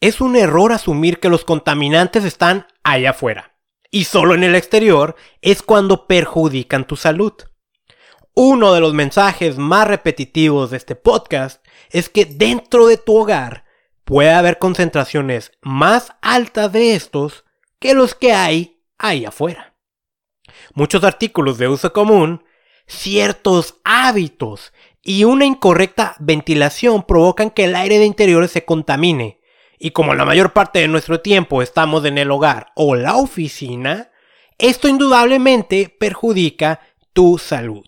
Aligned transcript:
Es 0.00 0.20
un 0.20 0.36
error 0.36 0.72
asumir 0.72 1.18
que 1.18 1.28
los 1.28 1.44
contaminantes 1.44 2.24
están 2.24 2.66
allá 2.84 3.10
afuera 3.10 3.58
y 3.90 4.04
solo 4.04 4.34
en 4.34 4.44
el 4.44 4.54
exterior 4.54 5.16
es 5.42 5.62
cuando 5.62 6.06
perjudican 6.06 6.86
tu 6.86 6.94
salud. 6.96 7.32
Uno 8.34 8.72
de 8.72 8.80
los 8.80 8.94
mensajes 8.94 9.58
más 9.58 9.88
repetitivos 9.88 10.70
de 10.70 10.76
este 10.76 10.94
podcast 10.94 11.64
es 11.90 12.08
que 12.08 12.24
dentro 12.24 12.86
de 12.86 12.96
tu 12.96 13.16
hogar 13.16 13.64
puede 14.04 14.30
haber 14.30 14.58
concentraciones 14.58 15.50
más 15.62 16.12
altas 16.22 16.72
de 16.72 16.94
estos 16.94 17.44
que 17.80 17.94
los 17.94 18.14
que 18.14 18.32
hay 18.32 18.80
ahí 18.98 19.24
afuera. 19.24 19.74
Muchos 20.74 21.02
artículos 21.02 21.58
de 21.58 21.66
uso 21.66 21.92
común, 21.92 22.44
ciertos 22.86 23.80
hábitos 23.82 24.72
y 25.02 25.24
una 25.24 25.44
incorrecta 25.44 26.14
ventilación 26.20 27.02
provocan 27.02 27.50
que 27.50 27.64
el 27.64 27.74
aire 27.74 27.98
de 27.98 28.04
interiores 28.04 28.52
se 28.52 28.64
contamine. 28.64 29.37
Y 29.78 29.92
como 29.92 30.14
la 30.14 30.24
mayor 30.24 30.52
parte 30.52 30.80
de 30.80 30.88
nuestro 30.88 31.20
tiempo 31.20 31.62
estamos 31.62 32.04
en 32.04 32.18
el 32.18 32.30
hogar 32.32 32.72
o 32.74 32.96
la 32.96 33.16
oficina, 33.16 34.10
esto 34.58 34.88
indudablemente 34.88 35.94
perjudica 36.00 36.80
tu 37.12 37.38
salud. 37.38 37.86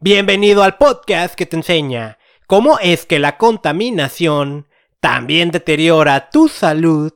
Bienvenido 0.00 0.64
al 0.64 0.76
podcast 0.76 1.36
que 1.36 1.46
te 1.46 1.56
enseña 1.56 2.18
cómo 2.48 2.80
es 2.80 3.06
que 3.06 3.20
la 3.20 3.38
contaminación 3.38 4.66
también 4.98 5.52
deteriora 5.52 6.30
tu 6.30 6.48
salud 6.48 7.12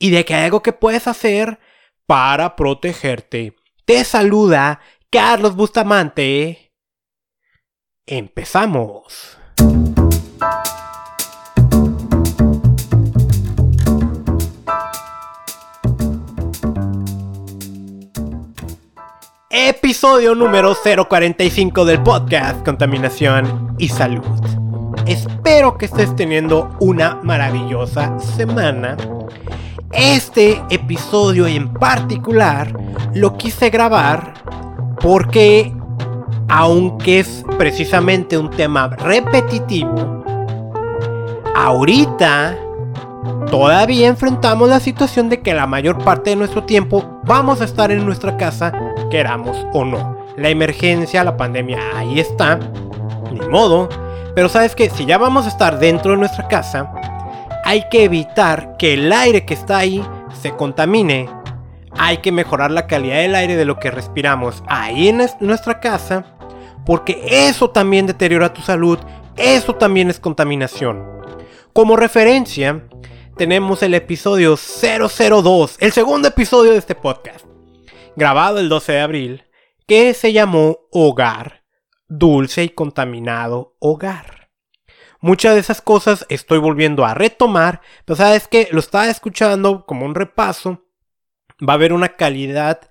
y 0.00 0.10
de 0.10 0.24
que 0.24 0.34
hay 0.34 0.46
algo 0.46 0.62
que 0.62 0.72
puedes 0.72 1.06
hacer 1.06 1.60
para 2.06 2.56
protegerte. 2.56 3.54
Te 3.84 4.02
saluda 4.02 4.80
Carlos 5.10 5.54
Bustamante. 5.54 6.72
Empezamos. 8.04 9.37
Episodio 19.88 20.34
número 20.34 20.76
045 20.76 21.86
del 21.86 22.02
podcast 22.02 22.62
Contaminación 22.62 23.74
y 23.78 23.88
Salud. 23.88 24.22
Espero 25.06 25.78
que 25.78 25.86
estés 25.86 26.14
teniendo 26.14 26.76
una 26.78 27.18
maravillosa 27.22 28.18
semana. 28.18 28.98
Este 29.90 30.62
episodio 30.68 31.46
en 31.46 31.72
particular 31.72 32.70
lo 33.14 33.38
quise 33.38 33.70
grabar 33.70 34.34
porque, 35.00 35.72
aunque 36.50 37.20
es 37.20 37.42
precisamente 37.56 38.36
un 38.36 38.50
tema 38.50 38.88
repetitivo, 38.88 40.22
ahorita 41.56 42.58
todavía 43.50 44.08
enfrentamos 44.08 44.68
la 44.68 44.80
situación 44.80 45.30
de 45.30 45.40
que 45.40 45.54
la 45.54 45.66
mayor 45.66 46.04
parte 46.04 46.28
de 46.28 46.36
nuestro 46.36 46.64
tiempo 46.64 47.22
vamos 47.24 47.62
a 47.62 47.64
estar 47.64 47.90
en 47.90 48.04
nuestra 48.04 48.36
casa 48.36 48.87
queramos 49.10 49.66
o 49.72 49.84
no. 49.84 50.26
La 50.36 50.48
emergencia, 50.48 51.24
la 51.24 51.36
pandemia, 51.36 51.78
ahí 51.94 52.20
está. 52.20 52.58
Ni 53.32 53.40
modo. 53.48 53.88
Pero 54.34 54.48
sabes 54.48 54.74
que 54.74 54.90
si 54.90 55.06
ya 55.06 55.18
vamos 55.18 55.46
a 55.46 55.48
estar 55.48 55.78
dentro 55.78 56.12
de 56.12 56.18
nuestra 56.18 56.46
casa, 56.48 56.92
hay 57.64 57.88
que 57.90 58.04
evitar 58.04 58.76
que 58.78 58.94
el 58.94 59.12
aire 59.12 59.44
que 59.44 59.54
está 59.54 59.78
ahí 59.78 60.04
se 60.40 60.52
contamine. 60.52 61.28
Hay 61.98 62.18
que 62.18 62.30
mejorar 62.30 62.70
la 62.70 62.86
calidad 62.86 63.16
del 63.16 63.34
aire 63.34 63.56
de 63.56 63.64
lo 63.64 63.78
que 63.78 63.90
respiramos 63.90 64.62
ahí 64.68 65.08
en 65.08 65.26
nuestra 65.40 65.80
casa. 65.80 66.24
Porque 66.86 67.48
eso 67.48 67.70
también 67.70 68.06
deteriora 68.06 68.52
tu 68.54 68.62
salud. 68.62 68.98
Eso 69.36 69.74
también 69.74 70.08
es 70.08 70.20
contaminación. 70.20 71.04
Como 71.72 71.96
referencia, 71.96 72.84
tenemos 73.36 73.82
el 73.82 73.94
episodio 73.94 74.56
002, 74.56 75.76
el 75.80 75.92
segundo 75.92 76.28
episodio 76.28 76.72
de 76.72 76.78
este 76.78 76.94
podcast 76.94 77.48
grabado 78.18 78.58
el 78.58 78.68
12 78.68 78.92
de 78.92 79.00
abril, 79.00 79.44
que 79.86 80.12
se 80.12 80.32
llamó 80.32 80.88
Hogar, 80.90 81.64
dulce 82.08 82.64
y 82.64 82.68
contaminado 82.68 83.76
hogar. 83.78 84.50
Muchas 85.20 85.54
de 85.54 85.60
esas 85.60 85.80
cosas 85.80 86.26
estoy 86.28 86.58
volviendo 86.58 87.04
a 87.04 87.14
retomar, 87.14 87.80
pero 88.04 88.16
sabes 88.16 88.48
que 88.48 88.68
lo 88.72 88.80
estaba 88.80 89.08
escuchando 89.08 89.86
como 89.86 90.04
un 90.04 90.14
repaso. 90.14 90.84
Va 91.66 91.72
a 91.72 91.76
haber 91.76 91.92
una 91.92 92.10
calidad 92.10 92.90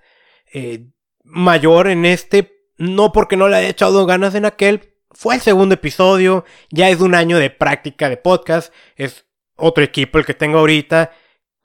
eh, 0.54 0.88
mayor 1.24 1.88
en 1.88 2.06
este, 2.06 2.64
no 2.78 3.12
porque 3.12 3.38
no 3.38 3.48
le 3.48 3.58
haya 3.58 3.70
echado 3.70 4.06
ganas 4.06 4.34
en 4.34 4.46
aquel. 4.46 4.94
Fue 5.12 5.36
el 5.36 5.42
segundo 5.42 5.76
episodio, 5.76 6.46
ya 6.70 6.90
es 6.90 7.00
un 7.02 7.16
año 7.16 7.38
de 7.38 7.50
práctica 7.50 8.10
de 8.10 8.18
podcast, 8.18 8.74
es 8.96 9.26
otro 9.56 9.84
equipo 9.84 10.20
el 10.20 10.26
que 10.26 10.34
tengo 10.34 10.60
ahorita. 10.60 11.12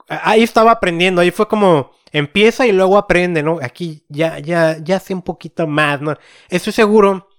Ahí 0.07 0.43
estaba 0.43 0.71
aprendiendo, 0.71 1.21
ahí 1.21 1.31
fue 1.31 1.47
como 1.47 1.91
empieza 2.11 2.67
y 2.67 2.71
luego 2.71 2.97
aprende, 2.97 3.41
¿no? 3.43 3.59
Aquí 3.61 4.05
ya, 4.09 4.39
ya, 4.39 4.77
ya 4.77 4.99
sé 4.99 5.13
un 5.13 5.21
poquito 5.21 5.67
más, 5.67 6.01
¿no? 6.01 6.15
Estoy 6.49 6.73
seguro 6.73 7.29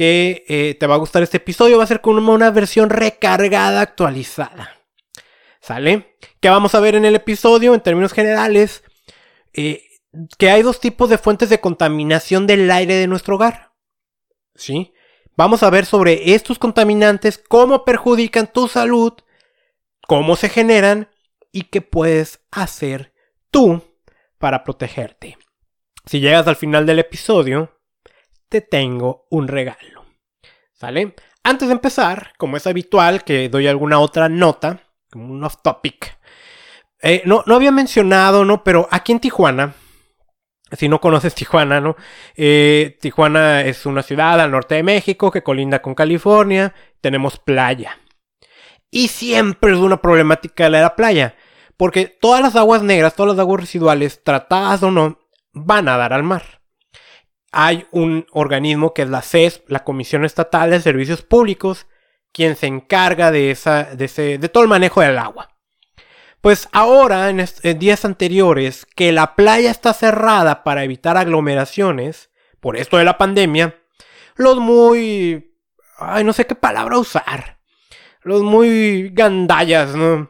que 0.00 0.46
eh, 0.48 0.76
te 0.80 0.86
va 0.86 0.94
a 0.94 0.98
gustar 0.98 1.22
este 1.22 1.36
episodio. 1.36 1.76
Va 1.76 1.84
a 1.84 1.86
ser 1.86 2.00
como 2.00 2.32
una 2.32 2.50
versión 2.50 2.88
recargada, 2.88 3.82
actualizada. 3.82 4.78
¿Sale? 5.60 6.16
¿Qué 6.40 6.48
vamos 6.48 6.74
a 6.74 6.80
ver 6.80 6.94
en 6.94 7.04
el 7.04 7.14
episodio? 7.14 7.74
En 7.74 7.82
términos 7.82 8.14
generales, 8.14 8.82
eh, 9.52 9.82
que 10.38 10.50
hay 10.50 10.62
dos 10.62 10.80
tipos 10.80 11.10
de 11.10 11.18
fuentes 11.18 11.50
de 11.50 11.60
contaminación 11.60 12.46
del 12.46 12.70
aire 12.70 12.94
de 12.94 13.08
nuestro 13.08 13.34
hogar. 13.34 13.72
¿Sí? 14.54 14.94
Vamos 15.36 15.62
a 15.62 15.68
ver 15.68 15.84
sobre 15.84 16.32
estos 16.32 16.58
contaminantes, 16.58 17.36
cómo 17.36 17.84
perjudican 17.84 18.50
tu 18.50 18.68
salud, 18.68 19.12
cómo 20.06 20.34
se 20.34 20.48
generan 20.48 21.09
y 21.52 21.62
qué 21.62 21.80
puedes 21.80 22.40
hacer 22.50 23.12
tú 23.50 23.82
para 24.38 24.64
protegerte. 24.64 25.38
Si 26.06 26.20
llegas 26.20 26.46
al 26.46 26.56
final 26.56 26.86
del 26.86 26.98
episodio, 26.98 27.78
te 28.48 28.60
tengo 28.60 29.26
un 29.30 29.48
regalo. 29.48 30.04
¿Sale? 30.72 31.14
Antes 31.42 31.68
de 31.68 31.74
empezar, 31.74 32.32
como 32.38 32.56
es 32.56 32.66
habitual 32.66 33.24
que 33.24 33.48
doy 33.48 33.66
alguna 33.66 33.98
otra 33.98 34.28
nota, 34.28 34.82
como 35.10 35.32
un 35.32 35.44
off 35.44 35.56
topic, 35.62 36.18
eh, 37.02 37.22
no, 37.24 37.42
no 37.46 37.54
había 37.54 37.70
mencionado, 37.72 38.44
¿no? 38.44 38.62
Pero 38.62 38.88
aquí 38.90 39.12
en 39.12 39.20
Tijuana, 39.20 39.74
si 40.72 40.88
no 40.88 41.00
conoces 41.00 41.34
Tijuana, 41.34 41.80
¿no? 41.80 41.96
Eh, 42.36 42.98
Tijuana 43.00 43.62
es 43.62 43.86
una 43.86 44.02
ciudad 44.02 44.40
al 44.40 44.50
norte 44.50 44.76
de 44.76 44.82
México 44.82 45.30
que 45.30 45.42
colinda 45.42 45.82
con 45.82 45.94
California. 45.94 46.74
Tenemos 47.00 47.38
playa. 47.38 47.98
Y 48.90 49.08
siempre 49.08 49.72
es 49.72 49.78
una 49.78 50.00
problemática 50.00 50.64
de 50.64 50.70
la 50.70 50.96
playa. 50.96 51.36
Porque 51.76 52.06
todas 52.06 52.42
las 52.42 52.56
aguas 52.56 52.82
negras, 52.82 53.14
todas 53.14 53.36
las 53.36 53.40
aguas 53.40 53.60
residuales, 53.62 54.22
tratadas 54.22 54.82
o 54.82 54.90
no, 54.90 55.18
van 55.52 55.88
a 55.88 55.96
dar 55.96 56.12
al 56.12 56.22
mar. 56.22 56.60
Hay 57.52 57.86
un 57.90 58.26
organismo 58.32 58.92
que 58.92 59.02
es 59.02 59.08
la 59.08 59.22
CES, 59.22 59.62
la 59.66 59.82
Comisión 59.84 60.24
Estatal 60.24 60.70
de 60.70 60.80
Servicios 60.80 61.22
Públicos, 61.22 61.86
quien 62.32 62.56
se 62.56 62.66
encarga 62.66 63.30
de, 63.30 63.50
esa, 63.50 63.84
de, 63.84 64.04
ese, 64.04 64.38
de 64.38 64.48
todo 64.48 64.62
el 64.62 64.68
manejo 64.68 65.00
del 65.00 65.18
agua. 65.18 65.56
Pues 66.40 66.68
ahora, 66.72 67.28
en, 67.28 67.40
en, 67.40 67.78
días 67.78 68.04
anteriores, 68.04 68.86
que 68.94 69.12
la 69.12 69.34
playa 69.34 69.70
está 69.70 69.92
cerrada 69.92 70.62
para 70.64 70.84
evitar 70.84 71.16
aglomeraciones, 71.16 72.30
por 72.60 72.76
esto 72.76 72.98
de 72.98 73.04
la 73.04 73.18
pandemia, 73.18 73.80
los 74.36 74.58
muy... 74.58 75.56
Ay, 75.98 76.24
no 76.24 76.32
sé 76.32 76.46
qué 76.46 76.54
palabra 76.54 76.98
usar. 76.98 77.59
Los 78.22 78.42
muy 78.42 79.10
gandallas, 79.10 79.94
¿no? 79.94 80.28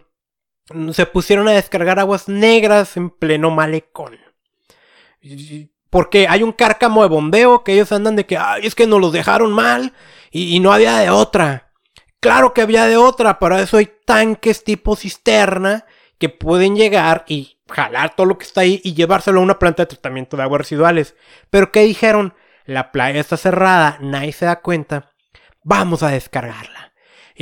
se 0.93 1.07
pusieron 1.07 1.49
a 1.49 1.53
descargar 1.53 1.99
aguas 1.99 2.29
negras 2.29 2.97
en 2.97 3.11
pleno 3.11 3.51
malecón. 3.51 4.19
Porque 5.91 6.29
hay 6.29 6.43
un 6.43 6.53
cárcamo 6.53 7.03
de 7.03 7.09
bombeo 7.09 7.65
que 7.65 7.73
ellos 7.73 7.91
andan 7.93 8.17
de 8.17 8.27
que, 8.27 8.39
es 8.63 8.75
que 8.75 8.87
nos 8.87 9.01
los 9.01 9.13
dejaron 9.13 9.53
mal 9.53 9.93
y, 10.31 10.61
no 10.61 10.73
había 10.73 10.99
de 10.99 11.11
otra. 11.11 11.73
Claro 12.21 12.55
que 12.55 12.63
había 12.63 12.87
de 12.87 12.97
otra, 12.97 13.39
para 13.39 13.61
eso 13.61 13.79
hay 13.79 13.91
tanques 14.05 14.63
tipo 14.63 14.95
cisterna 14.95 15.87
que 16.19 16.29
pueden 16.29 16.77
llegar 16.77 17.25
y 17.27 17.59
jalar 17.69 18.15
todo 18.15 18.27
lo 18.27 18.39
que 18.39 18.45
está 18.45 18.61
ahí 18.61 18.81
y 18.85 18.95
llevárselo 18.95 19.41
a 19.41 19.43
una 19.43 19.59
planta 19.59 19.83
de 19.83 19.89
tratamiento 19.89 20.37
de 20.37 20.43
aguas 20.43 20.61
residuales. 20.61 21.17
Pero 21.49 21.73
¿qué 21.73 21.81
dijeron? 21.81 22.35
La 22.67 22.93
playa 22.93 23.21
está 23.21 23.37
cerrada, 23.37 23.99
nadie 24.01 24.33
se 24.33 24.45
da 24.45 24.61
cuenta. 24.61 25.13
Vamos 25.65 26.03
a 26.03 26.11
descargarla. 26.11 26.80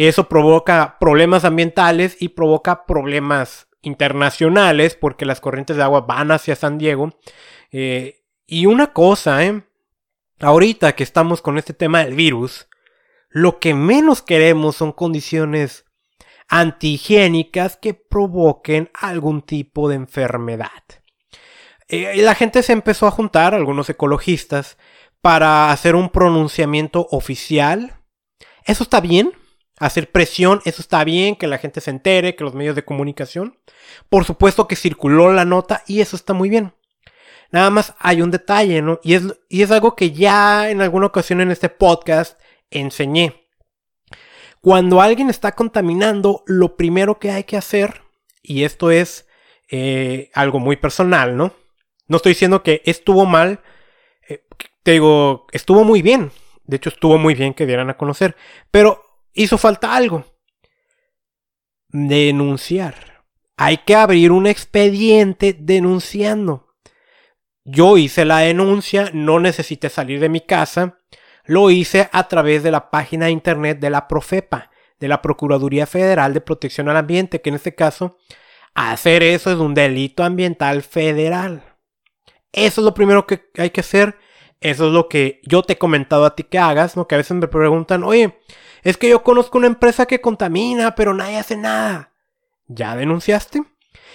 Eso 0.06 0.28
provoca 0.28 0.96
problemas 1.00 1.44
ambientales 1.44 2.16
y 2.20 2.28
provoca 2.28 2.86
problemas 2.86 3.66
internacionales 3.82 4.94
porque 4.94 5.24
las 5.24 5.40
corrientes 5.40 5.76
de 5.76 5.82
agua 5.82 6.02
van 6.02 6.30
hacia 6.30 6.54
San 6.54 6.78
Diego. 6.78 7.18
Eh, 7.72 8.22
y 8.46 8.66
una 8.66 8.92
cosa, 8.92 9.44
¿eh? 9.44 9.64
ahorita 10.38 10.94
que 10.94 11.02
estamos 11.02 11.42
con 11.42 11.58
este 11.58 11.74
tema 11.74 12.04
del 12.04 12.14
virus, 12.14 12.68
lo 13.28 13.58
que 13.58 13.74
menos 13.74 14.22
queremos 14.22 14.76
son 14.76 14.92
condiciones 14.92 15.84
antihigiénicas 16.48 17.76
que 17.76 17.94
provoquen 17.94 18.90
algún 18.94 19.42
tipo 19.42 19.88
de 19.88 19.96
enfermedad. 19.96 20.70
Eh, 21.88 22.22
la 22.22 22.36
gente 22.36 22.62
se 22.62 22.72
empezó 22.72 23.08
a 23.08 23.10
juntar, 23.10 23.52
algunos 23.52 23.90
ecologistas, 23.90 24.78
para 25.20 25.72
hacer 25.72 25.96
un 25.96 26.10
pronunciamiento 26.10 27.08
oficial. 27.10 27.96
Eso 28.64 28.84
está 28.84 29.00
bien, 29.00 29.32
hacer 29.78 30.10
presión, 30.10 30.60
eso 30.64 30.82
está 30.82 31.04
bien, 31.04 31.36
que 31.36 31.46
la 31.46 31.58
gente 31.58 31.80
se 31.80 31.90
entere, 31.90 32.34
que 32.34 32.44
los 32.44 32.54
medios 32.54 32.74
de 32.74 32.84
comunicación. 32.84 33.58
Por 34.08 34.24
supuesto 34.24 34.66
que 34.68 34.76
circuló 34.76 35.32
la 35.32 35.44
nota 35.44 35.82
y 35.86 36.00
eso 36.00 36.16
está 36.16 36.32
muy 36.32 36.48
bien. 36.48 36.72
Nada 37.50 37.70
más 37.70 37.94
hay 37.98 38.20
un 38.20 38.30
detalle, 38.30 38.82
¿no? 38.82 39.00
Y 39.02 39.14
es, 39.14 39.22
y 39.48 39.62
es 39.62 39.70
algo 39.70 39.96
que 39.96 40.10
ya 40.10 40.70
en 40.70 40.82
alguna 40.82 41.06
ocasión 41.06 41.40
en 41.40 41.50
este 41.50 41.68
podcast 41.68 42.38
enseñé. 42.70 43.46
Cuando 44.60 45.00
alguien 45.00 45.30
está 45.30 45.52
contaminando, 45.52 46.42
lo 46.46 46.76
primero 46.76 47.18
que 47.18 47.30
hay 47.30 47.44
que 47.44 47.56
hacer, 47.56 48.02
y 48.42 48.64
esto 48.64 48.90
es 48.90 49.26
eh, 49.70 50.30
algo 50.34 50.58
muy 50.58 50.76
personal, 50.76 51.36
¿no? 51.36 51.54
No 52.06 52.16
estoy 52.16 52.32
diciendo 52.32 52.62
que 52.62 52.82
estuvo 52.84 53.24
mal, 53.24 53.60
eh, 54.28 54.44
te 54.82 54.92
digo, 54.92 55.46
estuvo 55.52 55.84
muy 55.84 56.02
bien. 56.02 56.32
De 56.64 56.76
hecho, 56.76 56.90
estuvo 56.90 57.16
muy 57.18 57.34
bien 57.34 57.54
que 57.54 57.66
dieran 57.66 57.88
a 57.88 57.96
conocer. 57.96 58.36
Pero 58.70 59.07
hizo 59.38 59.56
falta 59.56 59.94
algo. 59.94 60.24
Denunciar. 61.88 63.24
Hay 63.56 63.78
que 63.78 63.94
abrir 63.94 64.30
un 64.32 64.46
expediente 64.46 65.56
denunciando. 65.58 66.68
Yo 67.64 67.96
hice 67.98 68.24
la 68.24 68.38
denuncia, 68.38 69.10
no 69.12 69.40
necesité 69.40 69.88
salir 69.88 70.20
de 70.20 70.28
mi 70.28 70.40
casa. 70.40 71.00
Lo 71.44 71.70
hice 71.70 72.08
a 72.12 72.28
través 72.28 72.62
de 72.62 72.70
la 72.70 72.90
página 72.90 73.26
de 73.26 73.32
internet 73.32 73.78
de 73.78 73.90
la 73.90 74.08
Profepa, 74.08 74.70
de 75.00 75.08
la 75.08 75.22
Procuraduría 75.22 75.86
Federal 75.86 76.34
de 76.34 76.40
Protección 76.40 76.88
al 76.88 76.96
Ambiente, 76.96 77.40
que 77.40 77.48
en 77.48 77.56
este 77.56 77.74
caso, 77.74 78.18
hacer 78.74 79.22
eso 79.22 79.50
es 79.50 79.58
un 79.58 79.74
delito 79.74 80.24
ambiental 80.24 80.82
federal. 80.82 81.62
Eso 82.52 82.80
es 82.80 82.84
lo 82.84 82.94
primero 82.94 83.26
que 83.26 83.50
hay 83.56 83.70
que 83.70 83.80
hacer. 83.80 84.16
Eso 84.60 84.88
es 84.88 84.92
lo 84.92 85.08
que 85.08 85.40
yo 85.44 85.62
te 85.62 85.74
he 85.74 85.78
comentado 85.78 86.24
a 86.24 86.34
ti 86.34 86.42
que 86.42 86.58
hagas, 86.58 86.96
¿no? 86.96 87.06
Que 87.06 87.14
a 87.14 87.18
veces 87.18 87.36
me 87.36 87.46
preguntan, 87.46 88.02
oye, 88.02 88.38
es 88.82 88.96
que 88.96 89.08
yo 89.08 89.22
conozco 89.22 89.58
una 89.58 89.66
empresa 89.66 90.06
que 90.06 90.20
contamina, 90.20 90.94
pero 90.94 91.14
nadie 91.14 91.38
hace 91.38 91.56
nada. 91.56 92.12
¿Ya 92.66 92.96
denunciaste? 92.96 93.62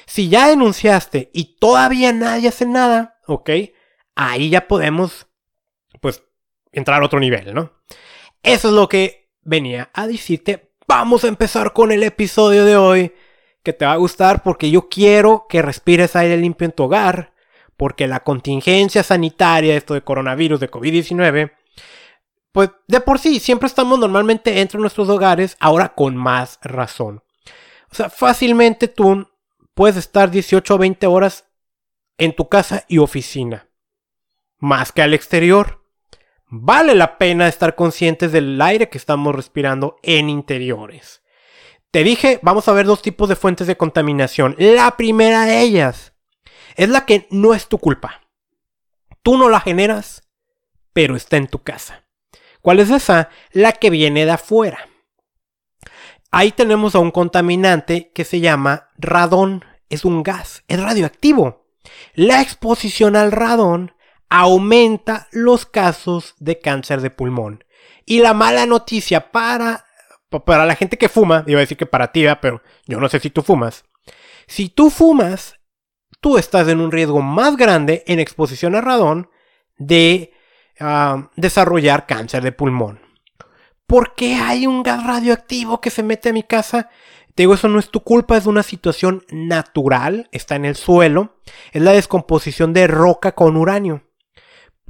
Si 0.06 0.30
ya 0.30 0.48
denunciaste 0.48 1.30
y 1.33 1.57
todavía 1.57 2.13
nadie 2.13 2.50
hace 2.50 2.65
nada, 2.65 3.19
¿ok? 3.25 3.50
Ahí 4.15 4.50
ya 4.50 4.68
podemos, 4.68 5.27
pues, 6.01 6.24
entrar 6.71 7.01
a 7.01 7.06
otro 7.06 7.19
nivel, 7.19 7.54
¿no? 7.54 7.71
Eso 8.44 8.68
es 8.68 8.74
lo 8.74 8.89
que 8.89 9.31
venía 9.42 9.89
a 9.94 10.07
decirte. 10.07 10.74
Vamos 10.88 11.24
a 11.24 11.30
empezar 11.30 11.74
con 11.74 11.92
el 11.92 12.04
episodio 12.04 12.66
de 12.66 12.75
hoy, 12.75 13.13
que 13.63 13.74
te 13.74 13.86
va 13.86 13.94
a 13.94 13.98
gustar 13.98 14.44
porque 14.44 14.69
yo 14.69 14.89
quiero 14.89 15.45
que 15.48 15.62
respires 15.62 16.16
aire 16.16 16.38
limpio 16.38 16.66
en 16.66 16.74
tu 16.74 16.83
hogar, 16.83 17.33
porque 17.77 18.07
la 18.07 18.19
contingencia 18.21 19.01
sanitaria, 19.04 19.75
esto 19.75 19.94
de 19.94 20.04
coronavirus, 20.04 20.59
de 20.59 20.69
COVID-19, 20.69 21.51
pues 22.53 22.69
de 22.88 23.01
por 23.01 23.19
sí 23.19 23.39
siempre 23.39 23.67
estamos 23.67 24.00
normalmente 24.00 24.61
entre 24.61 24.79
nuestros 24.79 25.09
hogares, 25.09 25.57
ahora 25.59 25.94
con 25.95 26.15
más 26.15 26.59
razón. 26.61 27.23
O 27.91 27.95
sea, 27.95 28.09
fácilmente 28.09 28.88
tú 28.88 29.27
puedes 29.73 29.97
estar 29.97 30.29
18 30.31 30.75
o 30.75 30.77
20 30.77 31.07
horas 31.07 31.45
en 32.17 32.35
tu 32.35 32.47
casa 32.47 32.85
y 32.88 33.00
oficina, 33.00 33.67
más 34.59 34.91
que 34.91 35.01
al 35.01 35.15
exterior. 35.15 35.83
Vale 36.45 36.94
la 36.94 37.17
pena 37.17 37.47
estar 37.47 37.73
conscientes 37.73 38.31
del 38.31 38.61
aire 38.61 38.88
que 38.88 38.99
estamos 38.99 39.33
respirando 39.33 39.97
en 40.03 40.29
interiores. 40.29 41.23
Te 41.89 42.03
dije, 42.03 42.39
vamos 42.44 42.67
a 42.67 42.73
ver 42.73 42.85
dos 42.85 43.01
tipos 43.01 43.29
de 43.29 43.35
fuentes 43.35 43.65
de 43.65 43.77
contaminación. 43.77 44.56
La 44.59 44.95
primera 44.95 45.45
de 45.45 45.61
ellas 45.61 46.13
es 46.75 46.89
la 46.89 47.07
que 47.07 47.27
no 47.31 47.56
es 47.56 47.67
tu 47.67 47.79
culpa. 47.79 48.21
Tú 49.23 49.38
no 49.38 49.49
la 49.49 49.59
generas, 49.59 50.29
pero 50.94 51.15
está 51.15 51.38
en 51.38 51.47
tu 51.47 51.63
casa. 51.63 52.02
¿Cuál 52.63 52.80
es 52.80 52.89
esa? 52.89 53.30
La 53.51 53.74
que 53.74 53.89
viene 53.89 54.24
de 54.25 54.31
afuera. 54.31 54.88
Ahí 56.31 56.54
tenemos 56.54 56.95
a 56.95 57.00
un 57.00 57.12
contaminante 57.12 58.10
que 58.15 58.24
se 58.24 58.39
llama 58.39 58.89
radón. 58.98 59.65
Es 59.89 60.06
un 60.06 60.24
gas, 60.24 60.63
es 60.69 60.81
radioactivo. 60.81 61.68
La 62.15 62.42
exposición 62.42 63.18
al 63.18 63.33
radón 63.33 63.94
aumenta 64.30 65.27
los 65.33 65.65
casos 65.65 66.36
de 66.39 66.60
cáncer 66.60 67.01
de 67.01 67.10
pulmón. 67.10 67.65
Y 68.06 68.19
la 68.19 68.33
mala 68.33 68.66
noticia 68.66 69.30
para, 69.33 69.83
para 70.45 70.66
la 70.66 70.75
gente 70.75 70.98
que 70.98 71.09
fuma, 71.09 71.44
iba 71.48 71.59
a 71.59 71.68
decir 71.68 71.75
que 71.75 71.86
para 71.86 72.13
ti, 72.13 72.24
pero 72.42 72.62
yo 72.88 72.98
no 73.01 73.09
sé 73.09 73.19
si 73.19 73.30
tú 73.30 73.42
fumas. 73.42 73.83
Si 74.48 74.69
tú 74.69 74.89
fumas, 74.89 75.59
tú 76.21 76.38
estás 76.38 76.69
en 76.69 76.80
un 76.80 76.94
riesgo 76.94 77.21
más 77.21 77.57
grande 77.57 78.06
en 78.07 78.21
exposición 78.21 78.74
al 78.74 78.83
radón 78.83 79.30
de 79.77 80.32
desarrollar 81.35 82.06
cáncer 82.06 82.44
de 82.44 82.51
pulmón. 82.51 83.00
¿Por 83.88 84.15
qué 84.15 84.35
hay 84.35 84.65
un 84.65 84.83
gas 84.83 85.06
radioactivo 85.06 85.81
que 85.81 85.89
se 85.89 86.03
mete 86.03 86.30
a 86.30 86.33
mi 86.33 86.44
casa? 86.44 86.89
Te 87.35 87.44
digo, 87.44 87.56
eso 87.56 87.68
no 87.68 87.80
es 87.80 87.89
tu 87.89 88.01
culpa, 88.01 88.38
es 88.38 88.45
una 88.45 88.63
situación 88.63 89.24
natural, 89.31 90.30
está 90.31 90.56
en 90.56 90.65
el 90.65 90.75
suelo, 90.75 91.38
es 91.71 91.81
la 91.81 91.91
descomposición 91.91 92.74
de 92.74 92.88
roca 92.88 93.33
con 93.33 93.57
uranio. 93.57 94.03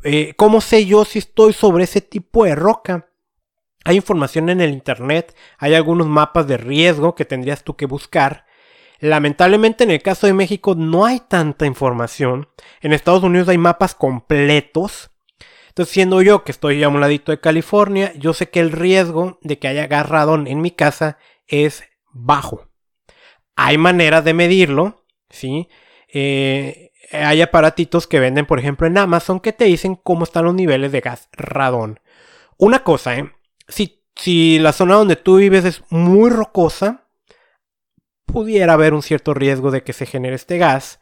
Eh, 0.04 0.34
¿Cómo 0.36 0.60
sé 0.60 0.86
yo 0.86 1.06
si 1.06 1.20
estoy 1.20 1.54
sobre 1.54 1.86
ese 1.86 2.02
tipo 2.02 2.44
de 2.44 2.56
roca? 2.56 3.10
Hay 3.86 3.96
información 3.96 4.50
en 4.50 4.62
el 4.62 4.72
internet, 4.72 5.36
hay 5.58 5.74
algunos 5.74 6.08
mapas 6.08 6.48
de 6.48 6.58
riesgo 6.58 7.16
que 7.16 7.26
tendrías 7.26 7.64
tú 7.64 7.76
que 7.76 7.86
buscar. 7.86 8.46
Lamentablemente 9.00 9.84
en 9.84 9.92
el 9.92 10.02
caso 10.02 10.28
de 10.28 10.34
México 10.34 10.76
no 10.76 11.06
hay 11.06 11.22
tanta 11.22 11.66
información. 11.66 12.50
En 12.82 12.94
Estados 12.94 13.24
Unidos 13.24 13.50
hay 13.50 13.58
mapas 13.58 13.96
completos. 13.96 15.12
Entonces, 15.74 15.92
siendo 15.92 16.22
yo 16.22 16.44
que 16.44 16.52
estoy 16.52 16.84
a 16.84 16.88
un 16.90 17.02
ladito 17.02 17.32
de 17.32 17.40
California, 17.40 18.14
yo 18.16 18.34
sé 18.34 18.52
que 18.52 18.60
el 18.60 18.72
riesgo 18.72 19.40
de 19.42 19.58
que 19.58 19.68
haya 19.68 19.86
agarrado 19.86 20.36
en 20.36 20.62
mi 20.62 20.70
casa 20.70 21.18
es 21.48 21.84
bajo. 22.12 22.70
Hay 23.56 23.80
maneras 23.80 24.24
de 24.24 24.36
medirlo, 24.36 25.04
¿sí? 25.32 25.70
Eh, 26.14 26.92
hay 27.12 27.42
aparatitos 27.42 28.06
que 28.06 28.20
venden, 28.20 28.46
por 28.46 28.60
ejemplo, 28.60 28.86
en 28.86 29.00
Amazon 29.00 29.40
que 29.40 29.52
te 29.52 29.66
dicen 29.66 29.96
cómo 29.96 30.26
están 30.26 30.46
los 30.46 30.54
niveles 30.54 30.92
de 30.92 31.02
gas 31.02 31.28
radón. 31.32 32.00
Una 32.58 32.84
cosa, 32.84 33.18
¿eh? 33.18 33.32
Si, 33.68 34.04
si 34.16 34.60
la 34.60 34.74
zona 34.74 34.94
donde 34.94 35.16
tú 35.16 35.38
vives 35.38 35.66
es 35.66 35.82
muy 35.90 36.30
rocosa, 36.30 37.08
pudiera 38.28 38.74
haber 38.74 38.94
un 38.94 39.02
cierto 39.02 39.34
riesgo 39.34 39.72
de 39.72 39.84
que 39.84 39.94
se 39.94 40.06
genere 40.06 40.36
este 40.36 40.60
gas. 40.60 41.00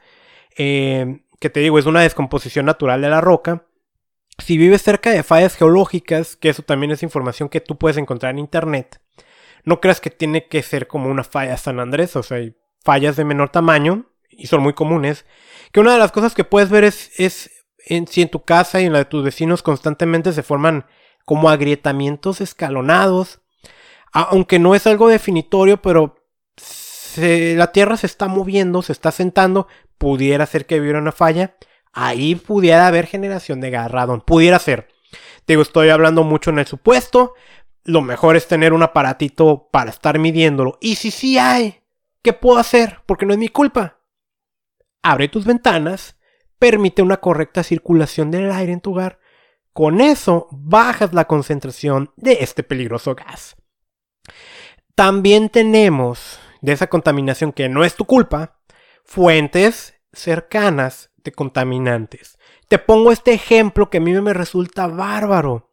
Eh, 0.57 1.25
que 1.41 1.49
te 1.49 1.59
digo, 1.59 1.77
es 1.77 1.87
una 1.87 2.03
descomposición 2.03 2.67
natural 2.67 3.01
de 3.01 3.09
la 3.09 3.19
roca. 3.19 3.65
Si 4.43 4.57
vives 4.57 4.81
cerca 4.81 5.11
de 5.11 5.23
fallas 5.23 5.55
geológicas, 5.55 6.35
que 6.35 6.49
eso 6.49 6.63
también 6.63 6.91
es 6.91 7.03
información 7.03 7.49
que 7.49 7.61
tú 7.61 7.77
puedes 7.77 7.97
encontrar 7.97 8.31
en 8.31 8.39
internet, 8.39 9.01
no 9.63 9.79
creas 9.79 10.01
que 10.01 10.09
tiene 10.09 10.47
que 10.47 10.63
ser 10.63 10.87
como 10.87 11.09
una 11.09 11.23
falla 11.23 11.57
San 11.57 11.79
Andrés, 11.79 12.15
o 12.15 12.23
sea, 12.23 12.37
hay 12.37 12.55
fallas 12.83 13.15
de 13.15 13.25
menor 13.25 13.49
tamaño 13.49 14.11
y 14.29 14.47
son 14.47 14.61
muy 14.61 14.73
comunes. 14.73 15.25
Que 15.71 15.79
una 15.79 15.93
de 15.93 15.99
las 15.99 16.11
cosas 16.11 16.33
que 16.33 16.43
puedes 16.43 16.69
ver 16.69 16.83
es, 16.83 17.11
en, 17.85 18.07
si 18.07 18.21
en 18.21 18.29
tu 18.29 18.43
casa 18.43 18.81
y 18.81 18.85
en 18.85 18.93
la 18.93 18.99
de 18.99 19.05
tus 19.05 19.23
vecinos 19.23 19.63
constantemente 19.63 20.33
se 20.33 20.43
forman 20.43 20.85
como 21.25 21.49
agrietamientos 21.49 22.41
escalonados. 22.41 23.41
Aunque 24.11 24.59
no 24.59 24.75
es 24.75 24.87
algo 24.87 25.07
definitorio, 25.07 25.81
pero 25.81 26.15
la 27.17 27.71
tierra 27.71 27.97
se 27.97 28.07
está 28.07 28.27
moviendo, 28.27 28.81
se 28.81 28.91
está 28.91 29.11
sentando, 29.11 29.67
pudiera 29.97 30.45
ser 30.45 30.65
que 30.65 30.79
hubiera 30.79 30.99
una 30.99 31.11
falla. 31.11 31.55
Ahí 31.93 32.35
pudiera 32.35 32.87
haber 32.87 33.05
generación 33.05 33.59
de 33.59 33.69
gas 33.69 33.91
Pudiera 34.25 34.59
ser. 34.59 34.87
Digo, 35.47 35.61
estoy 35.61 35.89
hablando 35.89 36.23
mucho 36.23 36.51
en 36.51 36.59
el 36.59 36.67
supuesto, 36.67 37.33
lo 37.83 38.01
mejor 38.01 38.35
es 38.35 38.47
tener 38.47 38.73
un 38.73 38.83
aparatito 38.83 39.69
para 39.71 39.89
estar 39.89 40.19
midiéndolo. 40.19 40.77
Y 40.81 40.95
si 40.95 41.11
sí 41.11 41.37
hay, 41.37 41.81
¿qué 42.21 42.33
puedo 42.33 42.57
hacer? 42.57 42.99
Porque 43.05 43.25
no 43.25 43.33
es 43.33 43.39
mi 43.39 43.49
culpa. 43.49 43.99
Abre 45.01 45.27
tus 45.27 45.45
ventanas, 45.45 46.15
permite 46.59 47.01
una 47.01 47.17
correcta 47.17 47.63
circulación 47.63 48.29
del 48.29 48.51
aire 48.51 48.71
en 48.71 48.81
tu 48.81 48.91
hogar. 48.91 49.19
Con 49.73 49.99
eso 50.01 50.47
bajas 50.51 51.13
la 51.13 51.25
concentración 51.25 52.11
de 52.17 52.37
este 52.41 52.61
peligroso 52.61 53.15
gas. 53.15 53.55
También 54.95 55.49
tenemos, 55.49 56.39
de 56.61 56.73
esa 56.73 56.87
contaminación 56.87 57.51
que 57.51 57.69
no 57.69 57.83
es 57.83 57.95
tu 57.95 58.05
culpa, 58.05 58.59
fuentes 59.03 59.95
cercanas 60.13 61.10
de 61.23 61.31
contaminantes. 61.31 62.37
Te 62.67 62.77
pongo 62.77 63.11
este 63.11 63.33
ejemplo 63.33 63.89
que 63.89 63.97
a 63.97 64.01
mí 64.01 64.11
me 64.13 64.33
resulta 64.33 64.87
bárbaro. 64.87 65.71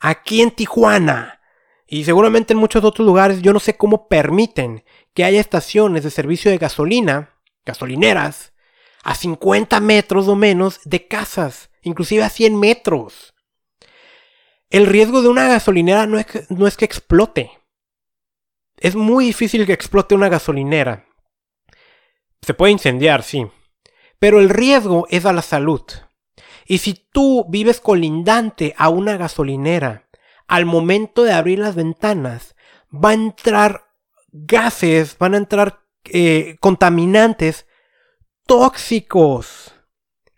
Aquí 0.00 0.42
en 0.42 0.50
Tijuana, 0.50 1.40
y 1.86 2.04
seguramente 2.04 2.54
en 2.54 2.58
muchos 2.58 2.84
otros 2.84 3.06
lugares 3.06 3.42
yo 3.42 3.52
no 3.52 3.60
sé 3.60 3.76
cómo 3.76 4.08
permiten 4.08 4.84
que 5.14 5.24
haya 5.24 5.40
estaciones 5.40 6.02
de 6.02 6.10
servicio 6.10 6.50
de 6.50 6.58
gasolina, 6.58 7.36
gasolineras, 7.64 8.52
a 9.04 9.14
50 9.14 9.78
metros 9.80 10.28
o 10.28 10.36
menos 10.36 10.80
de 10.84 11.06
casas, 11.06 11.70
inclusive 11.82 12.22
a 12.22 12.30
100 12.30 12.58
metros. 12.58 13.34
El 14.70 14.86
riesgo 14.86 15.20
de 15.22 15.28
una 15.28 15.48
gasolinera 15.48 16.06
no 16.06 16.18
es 16.18 16.26
que, 16.26 16.46
no 16.48 16.66
es 16.66 16.76
que 16.76 16.84
explote. 16.84 17.50
Es 18.78 18.96
muy 18.96 19.26
difícil 19.26 19.66
que 19.66 19.72
explote 19.72 20.14
una 20.14 20.28
gasolinera. 20.28 21.06
Se 22.40 22.54
puede 22.54 22.72
incendiar, 22.72 23.22
sí. 23.22 23.46
Pero 24.22 24.38
el 24.38 24.50
riesgo 24.50 25.08
es 25.10 25.26
a 25.26 25.32
la 25.32 25.42
salud. 25.42 25.82
Y 26.64 26.78
si 26.78 26.94
tú 26.94 27.44
vives 27.48 27.80
colindante 27.80 28.72
a 28.78 28.88
una 28.88 29.16
gasolinera 29.16 30.08
al 30.46 30.64
momento 30.64 31.24
de 31.24 31.32
abrir 31.32 31.58
las 31.58 31.74
ventanas, 31.74 32.54
va 32.94 33.10
a 33.10 33.14
entrar 33.14 33.82
gases, 34.30 35.18
van 35.18 35.34
a 35.34 35.38
entrar 35.38 35.80
eh, 36.04 36.56
contaminantes 36.60 37.66
tóxicos, 38.46 39.74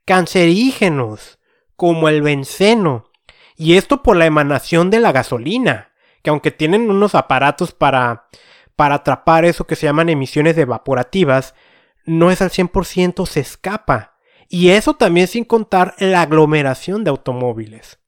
cancerígenos, 0.06 1.38
como 1.76 2.08
el 2.08 2.22
benceno. 2.22 3.10
Y 3.54 3.76
esto 3.76 4.02
por 4.02 4.16
la 4.16 4.24
emanación 4.24 4.88
de 4.88 5.00
la 5.00 5.12
gasolina, 5.12 5.92
que 6.22 6.30
aunque 6.30 6.52
tienen 6.52 6.90
unos 6.90 7.14
aparatos 7.14 7.72
para, 7.72 8.28
para 8.76 8.94
atrapar 8.94 9.44
eso 9.44 9.66
que 9.66 9.76
se 9.76 9.84
llaman 9.84 10.08
emisiones 10.08 10.56
evaporativas, 10.56 11.54
no 12.04 12.30
es 12.30 12.42
al 12.42 12.50
100%, 12.50 13.26
se 13.26 13.40
escapa. 13.40 14.16
Y 14.48 14.70
eso 14.70 14.94
también 14.94 15.26
sin 15.26 15.44
contar 15.44 15.94
la 15.98 16.22
aglomeración 16.22 17.04
de 17.04 17.10
automóviles. 17.10 17.98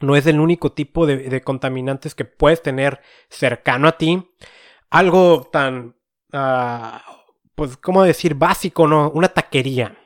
No 0.00 0.16
es 0.16 0.26
el 0.26 0.40
único 0.40 0.72
tipo 0.72 1.06
de, 1.06 1.40
contaminantes 1.42 2.14
que 2.14 2.24
puedes 2.24 2.62
tener 2.62 3.00
cercano 3.28 3.88
a 3.88 3.98
ti. 3.98 4.28
Algo 4.90 5.48
tan, 5.52 5.96
ah, 6.32 7.02
pues, 7.54 7.76
¿cómo 7.76 8.02
decir? 8.02 8.34
Básico, 8.34 8.86
¿no? 8.86 9.10
Una 9.10 9.28
taquería. 9.28 9.96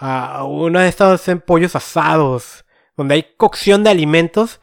Uh, 0.00 0.44
una 0.44 0.82
de 0.82 0.88
estas 0.88 1.28
pollos 1.46 1.74
asados, 1.74 2.64
donde 2.96 3.14
hay 3.14 3.26
cocción 3.36 3.82
de 3.82 3.90
alimentos. 3.90 4.60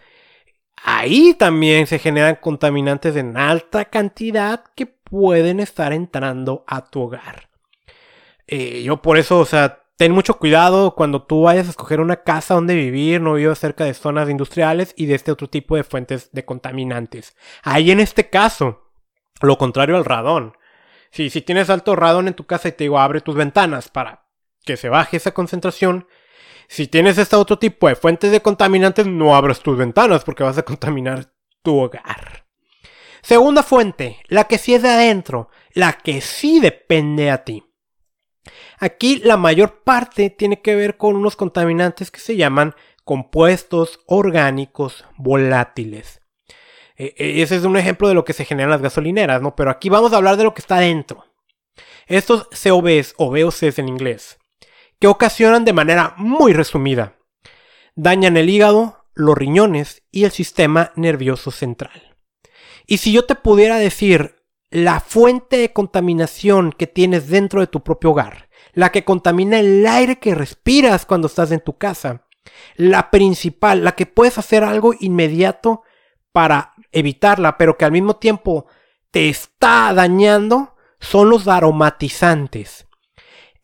Ahí 0.83 1.33
también 1.33 1.87
se 1.87 1.97
generan 1.99 2.35
contaminantes 2.35 3.15
en 3.15 3.37
alta 3.37 3.85
cantidad 3.85 4.63
que 4.75 4.85
pueden 4.85 5.59
estar 5.59 5.93
entrando 5.93 6.63
a 6.67 6.85
tu 6.85 7.01
hogar. 7.01 7.49
Eh, 8.47 8.83
yo 8.83 9.01
por 9.01 9.17
eso, 9.17 9.39
o 9.39 9.45
sea, 9.45 9.83
ten 9.97 10.11
mucho 10.11 10.37
cuidado 10.37 10.95
cuando 10.95 11.23
tú 11.23 11.43
vayas 11.43 11.67
a 11.67 11.71
escoger 11.71 11.99
una 11.99 12.17
casa 12.17 12.53
donde 12.53 12.75
vivir, 12.75 13.21
no 13.21 13.33
vivas 13.33 13.59
cerca 13.59 13.85
de 13.85 13.93
zonas 13.93 14.29
industriales 14.29 14.93
y 14.97 15.05
de 15.05 15.15
este 15.15 15.31
otro 15.31 15.49
tipo 15.49 15.75
de 15.75 15.83
fuentes 15.83 16.31
de 16.31 16.45
contaminantes. 16.45 17.35
Ahí 17.63 17.91
en 17.91 17.99
este 17.99 18.29
caso, 18.29 18.91
lo 19.41 19.57
contrario 19.57 19.97
al 19.97 20.05
radón. 20.05 20.53
Si, 21.11 21.29
si 21.29 21.41
tienes 21.41 21.69
alto 21.69 21.95
radón 21.95 22.27
en 22.27 22.33
tu 22.33 22.45
casa 22.45 22.67
y 22.67 22.73
te 22.73 22.83
digo 22.83 22.99
abre 22.99 23.21
tus 23.21 23.35
ventanas 23.35 23.89
para 23.89 24.25
que 24.65 24.77
se 24.77 24.89
baje 24.89 25.17
esa 25.17 25.33
concentración, 25.33 26.07
si 26.67 26.87
tienes 26.87 27.17
este 27.17 27.35
otro 27.35 27.59
tipo 27.59 27.87
de 27.87 27.95
fuentes 27.95 28.31
de 28.31 28.41
contaminantes, 28.41 29.05
no 29.07 29.35
abras 29.35 29.59
tus 29.59 29.77
ventanas 29.77 30.23
porque 30.23 30.43
vas 30.43 30.57
a 30.57 30.63
contaminar 30.63 31.31
tu 31.61 31.77
hogar. 31.79 32.45
Segunda 33.21 33.63
fuente, 33.63 34.19
la 34.27 34.45
que 34.45 34.57
sí 34.57 34.75
es 34.75 34.81
de 34.83 34.89
adentro, 34.89 35.49
la 35.73 35.93
que 35.93 36.21
sí 36.21 36.59
depende 36.59 37.31
a 37.31 37.43
ti. 37.43 37.64
Aquí 38.79 39.19
la 39.23 39.37
mayor 39.37 39.83
parte 39.83 40.29
tiene 40.29 40.61
que 40.61 40.75
ver 40.75 40.97
con 40.97 41.15
unos 41.15 41.35
contaminantes 41.35 42.11
que 42.11 42.19
se 42.19 42.35
llaman 42.35 42.75
compuestos 43.03 43.99
orgánicos 44.05 45.05
volátiles. 45.17 46.21
E, 46.97 47.13
e, 47.17 47.41
ese 47.41 47.55
es 47.55 47.63
un 47.63 47.77
ejemplo 47.77 48.07
de 48.07 48.13
lo 48.13 48.25
que 48.25 48.33
se 48.33 48.45
genera 48.45 48.65
en 48.65 48.71
las 48.71 48.81
gasolineras, 48.81 49.41
¿no? 49.41 49.55
Pero 49.55 49.69
aquí 49.69 49.89
vamos 49.89 50.13
a 50.13 50.17
hablar 50.17 50.37
de 50.37 50.43
lo 50.43 50.53
que 50.53 50.61
está 50.61 50.79
dentro. 50.79 51.25
Estos 52.07 52.47
COVs 52.63 53.15
o 53.17 53.31
VOCs 53.31 53.79
en 53.79 53.89
inglés, 53.89 54.37
que 54.99 55.07
ocasionan 55.07 55.65
de 55.65 55.73
manera 55.73 56.13
muy 56.17 56.53
resumida, 56.53 57.17
dañan 57.95 58.37
el 58.37 58.49
hígado, 58.49 59.05
los 59.13 59.37
riñones 59.37 60.03
y 60.11 60.25
el 60.25 60.31
sistema 60.31 60.91
nervioso 60.95 61.51
central. 61.51 62.15
Y 62.85 62.97
si 62.97 63.11
yo 63.11 63.25
te 63.25 63.35
pudiera 63.35 63.77
decir 63.77 64.35
la 64.75 64.99
fuente 64.99 65.55
de 65.55 65.71
contaminación 65.71 66.73
que 66.73 66.85
tienes 66.85 67.29
dentro 67.29 67.61
de 67.61 67.67
tu 67.67 67.81
propio 67.81 68.11
hogar, 68.11 68.49
la 68.73 68.91
que 68.91 69.05
contamina 69.05 69.57
el 69.57 69.87
aire 69.87 70.19
que 70.19 70.35
respiras 70.35 71.05
cuando 71.05 71.27
estás 71.27 71.51
en 71.51 71.61
tu 71.61 71.77
casa, 71.77 72.25
la 72.75 73.09
principal, 73.09 73.85
la 73.85 73.93
que 73.93 74.05
puedes 74.05 74.37
hacer 74.37 74.65
algo 74.65 74.93
inmediato 74.99 75.83
para 76.33 76.73
evitarla, 76.91 77.57
pero 77.57 77.77
que 77.77 77.85
al 77.85 77.93
mismo 77.93 78.17
tiempo 78.17 78.65
te 79.11 79.29
está 79.29 79.93
dañando, 79.93 80.75
son 80.99 81.29
los 81.29 81.47
aromatizantes. 81.47 82.85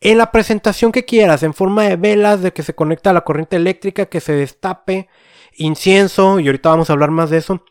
En 0.00 0.16
la 0.16 0.32
presentación 0.32 0.92
que 0.92 1.04
quieras, 1.04 1.42
en 1.42 1.52
forma 1.52 1.82
de 1.82 1.96
velas, 1.96 2.40
de 2.40 2.54
que 2.54 2.62
se 2.62 2.74
conecta 2.74 3.10
a 3.10 3.12
la 3.12 3.20
corriente 3.20 3.56
eléctrica, 3.56 4.06
que 4.06 4.20
se 4.22 4.32
destape, 4.32 5.10
incienso, 5.56 6.40
y 6.40 6.46
ahorita 6.46 6.70
vamos 6.70 6.88
a 6.88 6.94
hablar 6.94 7.10
más 7.10 7.28
de 7.28 7.36
eso, 7.36 7.62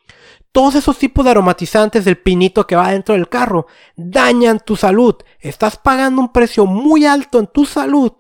todos 0.52 0.76
esos 0.76 0.98
tipos 0.98 1.24
de 1.24 1.32
aromatizantes 1.32 2.06
del 2.06 2.18
pinito 2.18 2.68
que 2.68 2.76
va 2.76 2.92
dentro 2.92 3.16
del 3.16 3.30
carro 3.30 3.68
dañan 3.96 4.60
tu 4.60 4.76
salud. 4.76 5.16
Estás 5.40 5.78
pagando 5.78 6.22
un 6.22 6.32
precio 6.32 6.66
muy 6.66 7.06
alto 7.06 7.40
en 7.40 7.48
tu 7.48 7.66
salud 7.66 8.14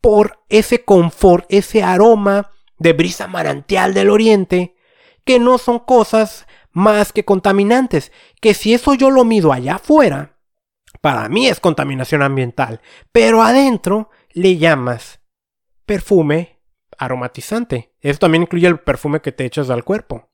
por 0.00 0.44
ese 0.48 0.84
confort, 0.84 1.46
ese 1.48 1.82
aroma 1.82 2.50
de 2.78 2.92
brisa 2.92 3.26
manantial 3.26 3.94
del 3.94 4.10
oriente, 4.10 4.76
que 5.24 5.38
no 5.38 5.58
son 5.58 5.78
cosas 5.78 6.46
más 6.72 7.12
que 7.12 7.24
contaminantes, 7.24 8.12
que 8.40 8.52
si 8.52 8.74
eso 8.74 8.94
yo 8.94 9.10
lo 9.10 9.24
mido 9.24 9.52
allá 9.52 9.76
afuera, 9.76 10.36
para 11.00 11.28
mí 11.28 11.46
es 11.46 11.60
contaminación 11.60 12.22
ambiental, 12.22 12.80
pero 13.12 13.42
adentro 13.42 14.10
le 14.32 14.58
llamas 14.58 15.20
perfume 15.86 16.60
aromatizante. 16.98 17.94
Eso 18.00 18.18
también 18.18 18.42
incluye 18.42 18.66
el 18.66 18.80
perfume 18.80 19.20
que 19.20 19.32
te 19.32 19.44
echas 19.44 19.70
al 19.70 19.84
cuerpo. 19.84 20.33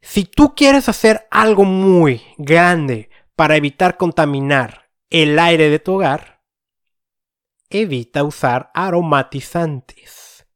Si 0.00 0.24
tú 0.24 0.54
quieres 0.54 0.88
hacer 0.88 1.26
algo 1.30 1.64
muy 1.64 2.22
grande 2.38 3.10
para 3.34 3.56
evitar 3.56 3.96
contaminar 3.96 4.90
el 5.10 5.38
aire 5.38 5.68
de 5.68 5.78
tu 5.78 5.94
hogar, 5.94 6.42
evita 7.70 8.24
usar 8.24 8.70
aromatizantes. 8.74 10.46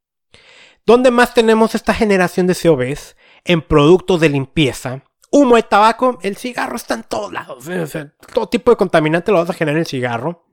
¿Dónde 0.85 1.11
más 1.11 1.33
tenemos 1.33 1.75
esta 1.75 1.93
generación 1.93 2.47
de 2.47 2.55
COVs? 2.55 3.15
En 3.43 3.61
productos 3.61 4.19
de 4.19 4.29
limpieza. 4.29 5.03
Humo 5.31 5.55
de 5.55 5.63
tabaco, 5.63 6.19
el 6.21 6.37
cigarro 6.37 6.75
está 6.75 6.95
en 6.95 7.03
todos 7.03 7.31
lados. 7.31 7.67
¿eh? 7.67 8.11
todo 8.33 8.49
tipo 8.49 8.71
de 8.71 8.77
contaminante 8.77 9.31
lo 9.31 9.39
vas 9.39 9.49
a 9.49 9.53
generar 9.53 9.77
en 9.77 9.81
el 9.81 9.87
cigarro. 9.87 10.45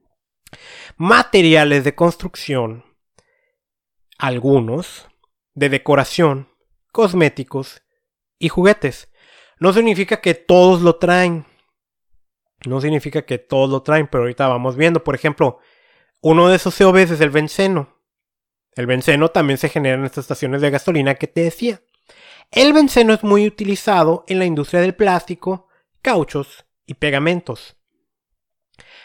Materiales 0.97 1.85
de 1.85 1.95
construcción. 1.95 2.85
Algunos. 4.19 5.09
De 5.55 5.69
decoración. 5.69 6.49
Cosméticos 6.93 7.83
y 8.39 8.49
juguetes. 8.49 9.09
No 9.59 9.73
significa 9.73 10.21
que 10.21 10.35
todos 10.35 10.83
lo 10.83 10.97
traen. 10.97 11.45
No 12.67 12.81
significa 12.81 13.23
que 13.23 13.39
todos 13.39 13.71
lo 13.71 13.83
traen, 13.83 14.09
pero 14.09 14.23
ahorita 14.23 14.49
vamos 14.49 14.77
viendo. 14.77 15.05
Por 15.05 15.15
ejemplo, 15.15 15.59
uno 16.21 16.49
de 16.49 16.57
esos 16.57 16.77
COVs 16.77 17.11
es 17.11 17.21
el 17.21 17.31
benceno. 17.31 17.97
El 18.73 18.87
benceno 18.87 19.29
también 19.31 19.59
se 19.59 19.69
genera 19.69 19.97
en 19.97 20.05
estas 20.05 20.25
estaciones 20.25 20.61
de 20.61 20.71
gasolina 20.71 21.15
que 21.17 21.27
te 21.27 21.43
decía. 21.43 21.83
El 22.51 22.73
benceno 22.73 23.13
es 23.13 23.23
muy 23.23 23.47
utilizado 23.47 24.25
en 24.29 24.39
la 24.39 24.47
industria 24.47 24.81
del 24.81 24.95
plástico, 24.95 25.69
cauchos 26.01 26.65
y 26.87 26.95
pegamentos. 26.95 27.77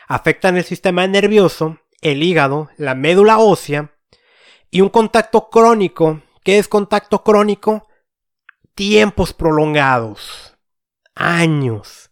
Afectan 0.08 0.58
el 0.58 0.64
sistema 0.64 1.08
nervioso, 1.08 1.80
el 2.02 2.24
hígado, 2.24 2.70
la 2.78 2.96
médula 2.96 3.40
ósea 3.40 3.96
y 4.70 4.82
un 4.82 4.90
contacto 4.90 5.50
crónico. 5.50 6.22
¿Qué 6.44 6.58
es 6.58 6.68
contacto 6.68 7.24
crónico? 7.24 7.88
Tiempos 8.76 9.34
prolongados. 9.34 10.58
Años. 11.16 12.12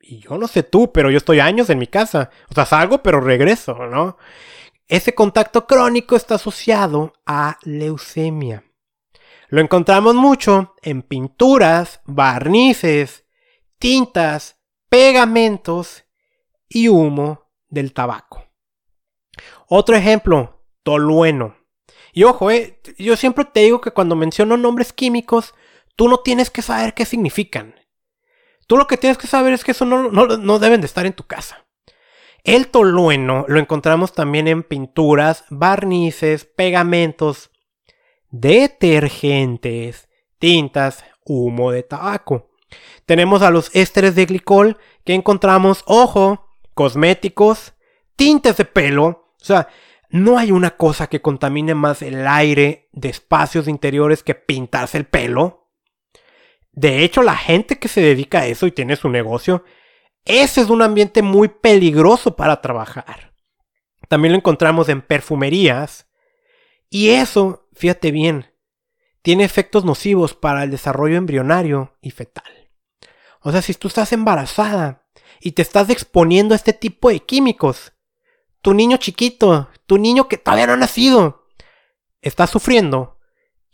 Y 0.00 0.20
yo 0.20 0.36
no 0.36 0.48
sé 0.48 0.62
tú, 0.62 0.92
pero 0.92 1.10
yo 1.10 1.18
estoy 1.18 1.40
años 1.40 1.70
en 1.70 1.78
mi 1.78 1.86
casa. 1.86 2.30
O 2.50 2.54
sea, 2.54 2.66
salgo 2.66 3.02
pero 3.02 3.20
regreso, 3.20 3.86
¿no? 3.86 4.18
Ese 4.86 5.14
contacto 5.14 5.66
crónico 5.66 6.14
está 6.14 6.34
asociado 6.34 7.14
a 7.24 7.58
leucemia. 7.62 8.64
Lo 9.48 9.60
encontramos 9.60 10.14
mucho 10.14 10.74
en 10.82 11.02
pinturas, 11.02 12.00
barnices, 12.04 13.24
tintas, 13.78 14.58
pegamentos 14.88 16.04
y 16.68 16.88
humo 16.88 17.50
del 17.68 17.92
tabaco. 17.92 18.44
Otro 19.68 19.96
ejemplo, 19.96 20.64
tolueno. 20.82 21.56
Y 22.14 22.22
ojo, 22.22 22.50
eh, 22.50 22.78
yo 22.96 23.16
siempre 23.16 23.44
te 23.44 23.60
digo 23.60 23.80
que 23.80 23.90
cuando 23.90 24.14
menciono 24.14 24.56
nombres 24.56 24.92
químicos, 24.92 25.52
tú 25.96 26.08
no 26.08 26.18
tienes 26.18 26.48
que 26.48 26.62
saber 26.62 26.94
qué 26.94 27.04
significan. 27.04 27.74
Tú 28.68 28.76
lo 28.76 28.86
que 28.86 28.96
tienes 28.96 29.18
que 29.18 29.26
saber 29.26 29.52
es 29.52 29.64
que 29.64 29.72
eso 29.72 29.84
no, 29.84 30.08
no 30.10 30.58
deben 30.60 30.80
de 30.80 30.86
estar 30.86 31.04
en 31.04 31.12
tu 31.12 31.26
casa. 31.26 31.66
El 32.44 32.68
tolueno 32.68 33.44
lo 33.48 33.58
encontramos 33.58 34.12
también 34.12 34.46
en 34.48 34.62
pinturas, 34.62 35.44
barnices, 35.50 36.44
pegamentos, 36.44 37.50
detergentes, 38.30 40.08
tintas, 40.38 41.04
humo 41.24 41.72
de 41.72 41.82
tabaco. 41.82 42.50
Tenemos 43.06 43.42
a 43.42 43.50
los 43.50 43.74
ésteres 43.74 44.14
de 44.14 44.26
glicol 44.26 44.78
que 45.04 45.14
encontramos, 45.14 45.82
ojo, 45.86 46.46
cosméticos, 46.74 47.74
tintes 48.14 48.56
de 48.56 48.64
pelo. 48.64 49.06
O 49.40 49.44
sea, 49.44 49.68
no 50.10 50.38
hay 50.38 50.52
una 50.52 50.76
cosa 50.76 51.08
que 51.08 51.20
contamine 51.20 51.74
más 51.74 52.02
el 52.02 52.26
aire 52.26 52.88
de 52.92 53.08
espacios 53.08 53.68
interiores 53.68 54.22
que 54.22 54.34
pintarse 54.34 54.98
el 54.98 55.06
pelo. 55.06 55.70
De 56.72 57.04
hecho, 57.04 57.22
la 57.22 57.36
gente 57.36 57.78
que 57.78 57.88
se 57.88 58.00
dedica 58.00 58.40
a 58.40 58.46
eso 58.46 58.66
y 58.66 58.72
tiene 58.72 58.96
su 58.96 59.08
negocio, 59.08 59.64
ese 60.24 60.60
es 60.60 60.70
un 60.70 60.82
ambiente 60.82 61.22
muy 61.22 61.48
peligroso 61.48 62.36
para 62.36 62.60
trabajar. 62.60 63.34
También 64.08 64.32
lo 64.32 64.38
encontramos 64.38 64.88
en 64.88 65.02
perfumerías. 65.02 66.06
Y 66.90 67.10
eso, 67.10 67.68
fíjate 67.72 68.10
bien, 68.10 68.52
tiene 69.22 69.44
efectos 69.44 69.84
nocivos 69.84 70.34
para 70.34 70.62
el 70.62 70.70
desarrollo 70.70 71.16
embrionario 71.16 71.96
y 72.02 72.10
fetal. 72.10 72.70
O 73.40 73.52
sea, 73.52 73.62
si 73.62 73.74
tú 73.74 73.88
estás 73.88 74.12
embarazada 74.12 75.06
y 75.40 75.52
te 75.52 75.62
estás 75.62 75.90
exponiendo 75.90 76.54
a 76.54 76.56
este 76.56 76.72
tipo 76.72 77.08
de 77.08 77.20
químicos, 77.20 77.93
tu 78.64 78.72
niño 78.72 78.96
chiquito, 78.96 79.68
tu 79.84 79.98
niño 79.98 80.26
que 80.26 80.38
todavía 80.38 80.66
no 80.66 80.72
ha 80.72 80.78
nacido, 80.78 81.44
está 82.22 82.46
sufriendo 82.46 83.18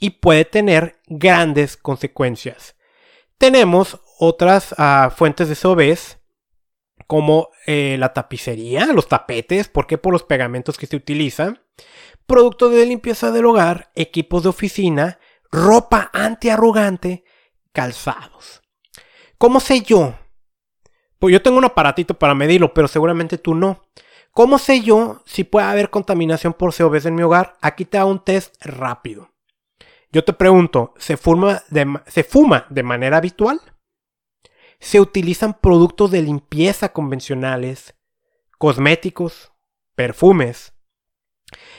y 0.00 0.10
puede 0.10 0.44
tener 0.44 1.00
grandes 1.06 1.76
consecuencias. 1.76 2.74
Tenemos 3.38 4.00
otras 4.18 4.74
ah, 4.78 5.12
fuentes 5.16 5.48
de 5.48 5.54
SOBs 5.54 6.18
como 7.06 7.50
eh, 7.68 7.98
la 8.00 8.12
tapicería, 8.12 8.86
los 8.86 9.06
tapetes, 9.06 9.68
porque 9.68 9.96
por 9.96 10.12
los 10.12 10.24
pegamentos 10.24 10.76
que 10.76 10.88
se 10.88 10.96
utilizan, 10.96 11.62
productos 12.26 12.72
de 12.72 12.84
limpieza 12.84 13.30
del 13.30 13.46
hogar, 13.46 13.92
equipos 13.94 14.42
de 14.42 14.48
oficina, 14.48 15.20
ropa 15.52 16.10
antiarrugante, 16.12 17.22
calzados. 17.72 18.62
¿Cómo 19.38 19.60
sé 19.60 19.82
yo? 19.82 20.18
Pues 21.20 21.32
yo 21.32 21.42
tengo 21.42 21.58
un 21.58 21.64
aparatito 21.64 22.14
para 22.14 22.34
medirlo, 22.34 22.74
pero 22.74 22.88
seguramente 22.88 23.38
tú 23.38 23.54
no. 23.54 23.84
¿Cómo 24.32 24.58
sé 24.58 24.80
yo 24.80 25.22
si 25.26 25.44
puede 25.44 25.66
haber 25.66 25.90
contaminación 25.90 26.52
por 26.52 26.74
COBs 26.74 27.06
en 27.06 27.14
mi 27.16 27.22
hogar? 27.22 27.56
Aquí 27.60 27.84
te 27.84 27.98
hago 27.98 28.10
un 28.10 28.24
test 28.24 28.54
rápido. 28.64 29.30
Yo 30.12 30.24
te 30.24 30.32
pregunto, 30.32 30.94
¿se 30.98 31.16
fuma 31.16 31.62
de, 31.68 32.00
¿se 32.06 32.24
fuma 32.24 32.66
de 32.70 32.82
manera 32.82 33.16
habitual? 33.16 33.60
¿Se 34.78 35.00
utilizan 35.00 35.54
productos 35.54 36.10
de 36.10 36.22
limpieza 36.22 36.92
convencionales, 36.92 37.94
cosméticos, 38.58 39.52
perfumes? 39.94 40.74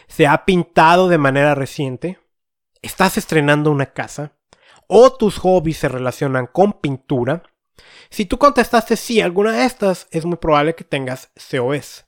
¿Se 0.08 0.28
ha 0.28 0.46
pintado 0.46 1.08
de 1.08 1.18
manera 1.18 1.56
reciente? 1.56 2.20
¿Estás 2.82 3.18
estrenando 3.18 3.72
una 3.72 3.94
casa? 3.94 4.34
¿O 4.88 5.14
tus 5.14 5.38
hobbies 5.40 5.78
se 5.78 5.88
relacionan 5.88 6.48
con 6.48 6.74
pintura? 6.74 7.44
Si 8.10 8.26
tú 8.26 8.38
contestaste 8.38 8.98
sí 8.98 9.22
a 9.22 9.26
alguna 9.26 9.54
de 9.54 9.66
estas, 9.66 10.08
es 10.12 10.26
muy 10.26 10.38
probable 10.38 10.76
que 10.76 10.84
tengas 10.84 11.32
COS. 11.50 12.06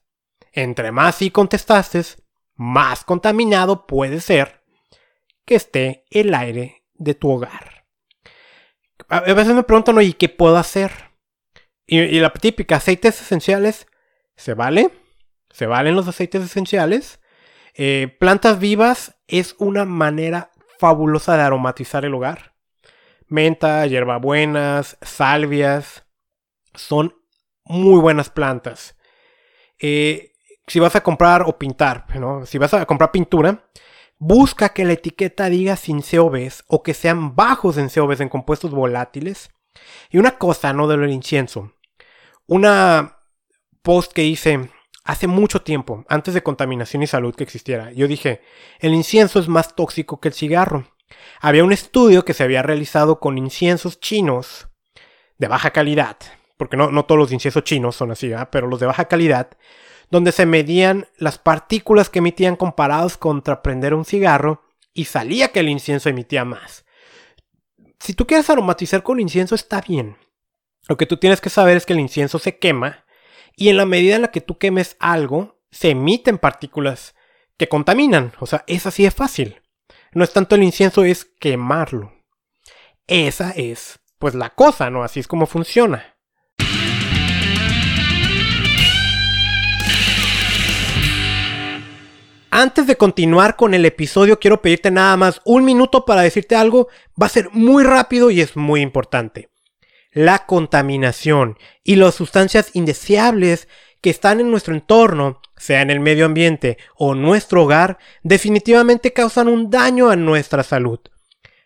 Entre 0.53 0.91
más 0.91 1.15
sí 1.15 1.31
contestaste, 1.31 2.03
más 2.55 3.03
contaminado 3.03 3.87
puede 3.87 4.21
ser 4.21 4.63
que 5.45 5.55
esté 5.55 6.05
el 6.11 6.33
aire 6.33 6.85
de 6.93 7.15
tu 7.15 7.31
hogar. 7.31 7.85
A 9.09 9.21
veces 9.21 9.53
me 9.53 9.63
preguntan, 9.63 9.97
oye, 9.97 10.13
¿qué 10.13 10.29
puedo 10.29 10.57
hacer? 10.57 10.91
Y, 11.85 12.19
la 12.19 12.31
típica, 12.31 12.77
aceites 12.77 13.19
esenciales, 13.19 13.87
¿se 14.35 14.53
vale? 14.53 14.91
¿Se 15.51 15.65
valen 15.65 15.95
los 15.95 16.07
aceites 16.07 16.43
esenciales? 16.43 17.19
Eh, 17.73 18.15
plantas 18.19 18.59
vivas 18.59 19.19
es 19.27 19.55
una 19.57 19.85
manera 19.85 20.51
fabulosa 20.79 21.35
de 21.35 21.43
aromatizar 21.43 22.05
el 22.05 22.13
hogar. 22.13 22.55
Menta, 23.27 23.85
hierbabuenas, 23.87 24.97
salvias, 25.01 26.05
son 26.75 27.15
muy 27.65 27.99
buenas 27.99 28.29
plantas. 28.29 28.95
Eh, 29.79 30.32
si 30.67 30.79
vas 30.79 30.95
a 30.95 31.01
comprar 31.01 31.43
o 31.43 31.57
pintar, 31.57 32.05
¿no? 32.19 32.45
si 32.45 32.57
vas 32.57 32.73
a 32.73 32.85
comprar 32.85 33.11
pintura, 33.11 33.65
busca 34.17 34.69
que 34.69 34.85
la 34.85 34.93
etiqueta 34.93 35.49
diga 35.49 35.75
sin 35.75 36.01
COBs 36.01 36.63
o 36.67 36.83
que 36.83 36.93
sean 36.93 37.35
bajos 37.35 37.77
en 37.77 37.89
COBs 37.89 38.21
en 38.21 38.29
compuestos 38.29 38.71
volátiles. 38.71 39.51
Y 40.09 40.17
una 40.17 40.37
cosa, 40.37 40.71
¿no? 40.71 40.87
Del 40.87 41.09
incienso. 41.09 41.73
Una 42.45 43.17
post 43.81 44.13
que 44.13 44.23
hice 44.23 44.69
hace 45.03 45.27
mucho 45.27 45.61
tiempo, 45.61 46.05
antes 46.07 46.33
de 46.33 46.43
contaminación 46.43 47.03
y 47.03 47.07
salud 47.07 47.35
que 47.35 47.43
existiera. 47.43 47.91
Yo 47.91 48.07
dije, 48.07 48.41
el 48.79 48.93
incienso 48.93 49.39
es 49.39 49.49
más 49.49 49.75
tóxico 49.75 50.19
que 50.19 50.29
el 50.29 50.33
cigarro. 50.33 50.87
Había 51.41 51.63
un 51.63 51.73
estudio 51.73 52.23
que 52.23 52.33
se 52.33 52.43
había 52.43 52.61
realizado 52.61 53.19
con 53.19 53.37
inciensos 53.37 53.99
chinos 53.99 54.69
de 55.37 55.47
baja 55.47 55.71
calidad, 55.71 56.17
porque 56.57 56.77
no, 56.77 56.91
no 56.91 57.05
todos 57.05 57.19
los 57.19 57.31
inciensos 57.33 57.63
chinos 57.63 57.95
son 57.95 58.11
así, 58.11 58.31
pero 58.51 58.67
los 58.67 58.79
de 58.79 58.85
baja 58.85 59.05
calidad, 59.05 59.49
donde 60.13 60.31
se 60.31 60.45
medían 60.45 61.07
las 61.17 61.39
partículas 61.39 62.07
que 62.07 62.19
emitían 62.19 62.55
comparados 62.55 63.17
contra 63.17 63.63
prender 63.63 63.95
un 63.95 64.05
cigarro 64.05 64.61
y 64.93 65.05
salía 65.05 65.47
que 65.47 65.61
el 65.61 65.69
incienso 65.69 66.07
emitía 66.07 66.45
más. 66.45 66.85
Si 67.99 68.13
tú 68.13 68.27
quieres 68.27 68.47
aromatizar 68.51 69.01
con 69.01 69.19
incienso 69.19 69.55
está 69.55 69.81
bien. 69.81 70.15
Lo 70.87 70.97
que 70.97 71.07
tú 71.07 71.17
tienes 71.17 71.41
que 71.41 71.49
saber 71.49 71.77
es 71.77 71.87
que 71.87 71.93
el 71.93 71.99
incienso 71.99 72.37
se 72.37 72.59
quema 72.59 73.05
y 73.55 73.69
en 73.69 73.77
la 73.77 73.87
medida 73.87 74.15
en 74.15 74.21
la 74.21 74.27
que 74.27 74.39
tú 74.39 74.59
quemes 74.59 74.97
algo, 74.99 75.59
se 75.71 75.89
emiten 75.89 76.37
partículas 76.37 77.15
que 77.57 77.67
contaminan. 77.67 78.33
O 78.39 78.45
sea, 78.45 78.63
es 78.67 78.85
así 78.85 79.01
de 79.01 79.09
fácil. 79.09 79.63
No 80.11 80.23
es 80.23 80.31
tanto 80.31 80.53
el 80.53 80.61
incienso, 80.61 81.03
es 81.03 81.25
quemarlo. 81.25 82.13
Esa 83.07 83.49
es, 83.49 83.99
pues, 84.19 84.35
la 84.35 84.51
cosa, 84.51 84.91
¿no? 84.91 85.03
Así 85.03 85.19
es 85.19 85.27
como 85.27 85.47
funciona. 85.47 86.12
Antes 92.55 92.85
de 92.85 92.97
continuar 92.97 93.55
con 93.55 93.73
el 93.73 93.83
episodio, 93.83 94.39
quiero 94.39 94.61
pedirte 94.61 94.91
nada 94.91 95.17
más 95.17 95.41
un 95.43 95.65
minuto 95.65 96.05
para 96.05 96.21
decirte 96.21 96.55
algo. 96.55 96.87
Va 97.19 97.25
a 97.25 97.29
ser 97.29 97.49
muy 97.51 97.83
rápido 97.83 98.29
y 98.29 98.41
es 98.41 98.55
muy 98.55 98.81
importante. 98.81 99.49
La 100.11 100.45
contaminación 100.45 101.57
y 101.83 101.95
las 101.95 102.13
sustancias 102.13 102.69
indeseables 102.73 103.67
que 104.01 104.11
están 104.11 104.39
en 104.39 104.51
nuestro 104.51 104.75
entorno, 104.75 105.41
sea 105.57 105.81
en 105.81 105.89
el 105.89 105.99
medio 105.99 106.27
ambiente 106.27 106.77
o 106.95 107.15
nuestro 107.15 107.63
hogar, 107.63 107.97
definitivamente 108.21 109.13
causan 109.13 109.47
un 109.47 109.71
daño 109.71 110.11
a 110.11 110.15
nuestra 110.15 110.61
salud. 110.61 110.99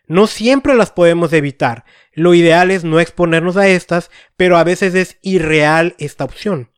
No 0.06 0.26
siempre 0.26 0.74
las 0.74 0.90
podemos 0.90 1.34
evitar. 1.34 1.84
Lo 2.14 2.32
ideal 2.32 2.70
es 2.70 2.84
no 2.84 2.98
exponernos 2.98 3.58
a 3.58 3.68
estas, 3.68 4.10
pero 4.38 4.56
a 4.56 4.64
veces 4.64 4.94
es 4.94 5.18
irreal 5.20 5.96
esta 5.98 6.24
opción. 6.24 6.70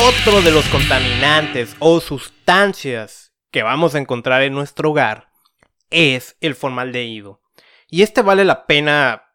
Otro 0.06 0.42
de 0.42 0.50
los 0.50 0.66
contaminantes 0.66 1.74
o 1.78 2.00
sustancias 2.00 3.23
que 3.54 3.62
vamos 3.62 3.94
a 3.94 4.00
encontrar 4.00 4.42
en 4.42 4.52
nuestro 4.52 4.90
hogar 4.90 5.28
es 5.90 6.36
el 6.40 6.56
formaldehído. 6.56 7.40
Y 7.88 8.02
este 8.02 8.20
vale 8.20 8.44
la 8.44 8.66
pena 8.66 9.32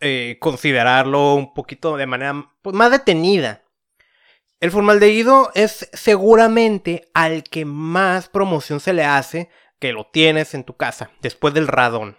eh, 0.00 0.36
considerarlo 0.38 1.32
un 1.32 1.54
poquito 1.54 1.96
de 1.96 2.04
manera 2.04 2.52
pues, 2.60 2.76
más 2.76 2.90
detenida. 2.90 3.64
El 4.60 4.70
formaldehído 4.70 5.50
es 5.54 5.88
seguramente 5.94 7.08
al 7.14 7.42
que 7.42 7.64
más 7.64 8.28
promoción 8.28 8.80
se 8.80 8.92
le 8.92 9.06
hace 9.06 9.48
que 9.78 9.94
lo 9.94 10.08
tienes 10.08 10.52
en 10.52 10.64
tu 10.64 10.76
casa, 10.76 11.10
después 11.22 11.54
del 11.54 11.66
radón. 11.66 12.18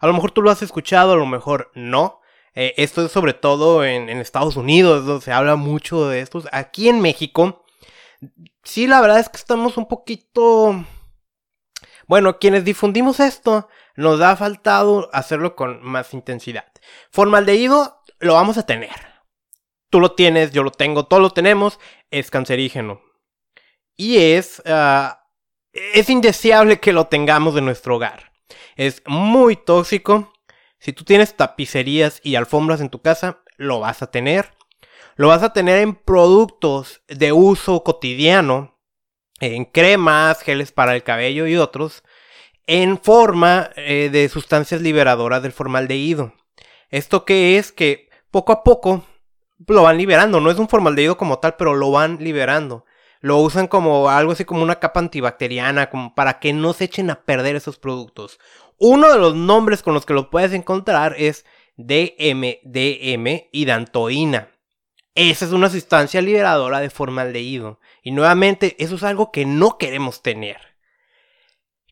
A 0.00 0.06
lo 0.06 0.12
mejor 0.12 0.32
tú 0.32 0.42
lo 0.42 0.50
has 0.50 0.60
escuchado, 0.60 1.14
a 1.14 1.16
lo 1.16 1.24
mejor 1.24 1.72
no. 1.74 2.20
Eh, 2.54 2.74
esto 2.76 3.06
es 3.06 3.10
sobre 3.10 3.32
todo 3.32 3.86
en, 3.86 4.10
en, 4.10 4.18
Estados 4.18 4.56
Unidos, 4.56 5.06
donde 5.06 5.24
se 5.24 5.32
habla 5.32 5.56
mucho 5.56 6.10
de 6.10 6.20
estos. 6.20 6.46
Aquí 6.52 6.90
en 6.90 7.00
México 7.00 7.64
sí, 8.68 8.86
la 8.86 9.00
verdad 9.00 9.18
es 9.18 9.28
que 9.28 9.38
estamos 9.38 9.76
un 9.76 9.86
poquito... 9.86 10.84
Bueno, 12.06 12.38
quienes 12.38 12.64
difundimos 12.64 13.20
esto, 13.20 13.68
nos 13.96 14.20
ha 14.20 14.34
faltado 14.36 15.10
hacerlo 15.12 15.56
con 15.56 15.82
más 15.82 16.14
intensidad. 16.14 16.72
Formaldehído 17.10 18.02
lo 18.18 18.34
vamos 18.34 18.56
a 18.56 18.64
tener. 18.64 18.94
Tú 19.90 20.00
lo 20.00 20.12
tienes, 20.12 20.52
yo 20.52 20.62
lo 20.62 20.70
tengo, 20.70 21.06
todos 21.06 21.22
lo 21.22 21.30
tenemos. 21.30 21.78
Es 22.10 22.30
cancerígeno. 22.30 23.00
Y 23.96 24.18
es... 24.18 24.62
Ah, 24.66 25.26
es 25.72 26.08
indeseable 26.08 26.80
que 26.80 26.92
lo 26.92 27.06
tengamos 27.06 27.56
en 27.56 27.64
nuestro 27.64 27.96
hogar. 27.96 28.32
Es 28.76 29.02
muy 29.06 29.56
tóxico. 29.56 30.32
Si 30.78 30.92
tú 30.92 31.04
tienes 31.04 31.36
tapicerías 31.36 32.20
y 32.22 32.36
alfombras 32.36 32.80
en 32.80 32.88
tu 32.90 33.02
casa, 33.02 33.42
lo 33.56 33.80
vas 33.80 34.02
a 34.02 34.10
tener 34.10 34.54
lo 35.18 35.26
vas 35.26 35.42
a 35.42 35.52
tener 35.52 35.80
en 35.80 35.96
productos 35.96 37.02
de 37.08 37.32
uso 37.32 37.82
cotidiano 37.82 38.78
en 39.40 39.64
cremas, 39.64 40.40
geles 40.42 40.70
para 40.70 40.94
el 40.94 41.02
cabello 41.02 41.48
y 41.48 41.56
otros, 41.56 42.04
en 42.68 42.98
forma 42.98 43.70
eh, 43.74 44.10
de 44.12 44.28
sustancias 44.28 44.80
liberadoras 44.80 45.42
del 45.42 45.50
formaldehído. 45.50 46.34
Esto 46.88 47.24
que 47.24 47.58
es 47.58 47.72
que 47.72 48.08
poco 48.30 48.52
a 48.52 48.62
poco 48.62 49.04
lo 49.66 49.82
van 49.82 49.98
liberando, 49.98 50.38
no 50.38 50.52
es 50.52 50.58
un 50.58 50.68
formaldehído 50.68 51.18
como 51.18 51.40
tal, 51.40 51.56
pero 51.56 51.74
lo 51.74 51.90
van 51.90 52.18
liberando. 52.20 52.84
Lo 53.20 53.38
usan 53.38 53.66
como 53.66 54.10
algo 54.10 54.30
así 54.30 54.44
como 54.44 54.62
una 54.62 54.78
capa 54.78 55.00
antibacteriana, 55.00 55.90
como 55.90 56.14
para 56.14 56.38
que 56.38 56.52
no 56.52 56.72
se 56.74 56.84
echen 56.84 57.10
a 57.10 57.24
perder 57.24 57.56
esos 57.56 57.76
productos. 57.76 58.38
Uno 58.78 59.12
de 59.12 59.18
los 59.18 59.34
nombres 59.34 59.82
con 59.82 59.94
los 59.94 60.06
que 60.06 60.14
lo 60.14 60.30
puedes 60.30 60.52
encontrar 60.52 61.16
es 61.18 61.44
DMDM 61.76 63.48
y 63.50 63.64
dantoína. 63.64 64.52
Esa 65.18 65.46
es 65.46 65.50
una 65.50 65.68
sustancia 65.68 66.22
liberadora 66.22 66.78
de 66.78 66.90
formaldehído. 66.90 67.80
Y 68.04 68.12
nuevamente, 68.12 68.76
eso 68.78 68.94
es 68.94 69.02
algo 69.02 69.32
que 69.32 69.44
no 69.46 69.76
queremos 69.76 70.22
tener. 70.22 70.76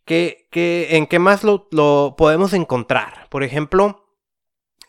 ¿Qué, 0.04 0.46
en 0.52 1.08
qué 1.08 1.18
más 1.18 1.42
lo, 1.42 2.14
podemos 2.16 2.52
encontrar? 2.52 3.28
Por 3.28 3.42
ejemplo, 3.42 4.14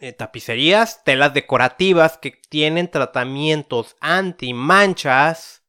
eh, 0.02 0.13
tapicerías, 0.13 1.04
telas 1.04 1.34
decorativas 1.34 2.19
que 2.19 2.39
tienen 2.47 2.91
tratamientos 2.91 3.95
anti-manchas, 4.02 5.63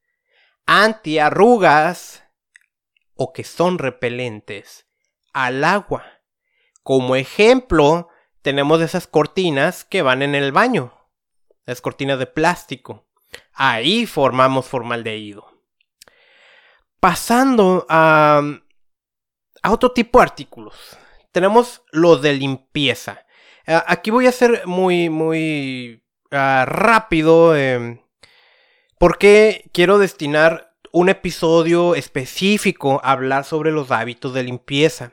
anti-arrugas 0.67 2.23
o 3.15 3.33
que 3.33 3.45
son 3.45 3.79
repelentes 3.79 4.87
al 5.33 5.65
agua. 5.65 6.05
Como 6.83 7.17
ejemplo, 7.17 8.11
tenemos 8.43 8.83
esas 8.83 9.07
cortinas 9.07 9.87
que 9.87 10.03
van 10.03 10.21
en 10.21 10.35
el 10.35 10.53
baño, 10.53 10.98
las 11.69 11.83
cortinas 11.83 12.19
de 12.19 12.25
plástico. 12.25 13.07
Ahí 13.53 14.07
formamos 14.07 14.67
formaldehído. 14.67 15.47
Pasando 16.99 17.85
a, 17.91 18.41
a 19.63 19.71
otro 19.71 19.93
tipo 19.93 20.19
de 20.19 20.23
artículos. 20.23 20.97
Tenemos 21.31 21.83
los 21.93 22.23
de 22.23 22.33
limpieza. 22.33 23.27
Aquí 23.67 24.11
voy 24.11 24.27
a 24.27 24.33
ser 24.33 24.67
muy, 24.67 25.11
muy 25.11 26.03
ah, 26.31 26.65
rápido. 26.67 27.55
Eh, 27.55 28.03
porque 28.99 29.69
quiero 29.75 29.99
destinar 29.99 30.75
un 30.91 31.11
episodio 31.11 31.95
específico 31.95 32.99
a 33.05 33.13
hablar 33.13 33.45
sobre 33.45 33.73
los 33.73 33.91
hábitos 33.91 34.33
de 34.33 34.43
limpieza. 34.43 35.13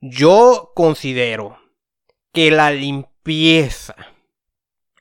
Yo 0.00 0.70
considero 0.76 1.58
que 2.32 2.52
la 2.52 2.70
limpieza 2.70 3.96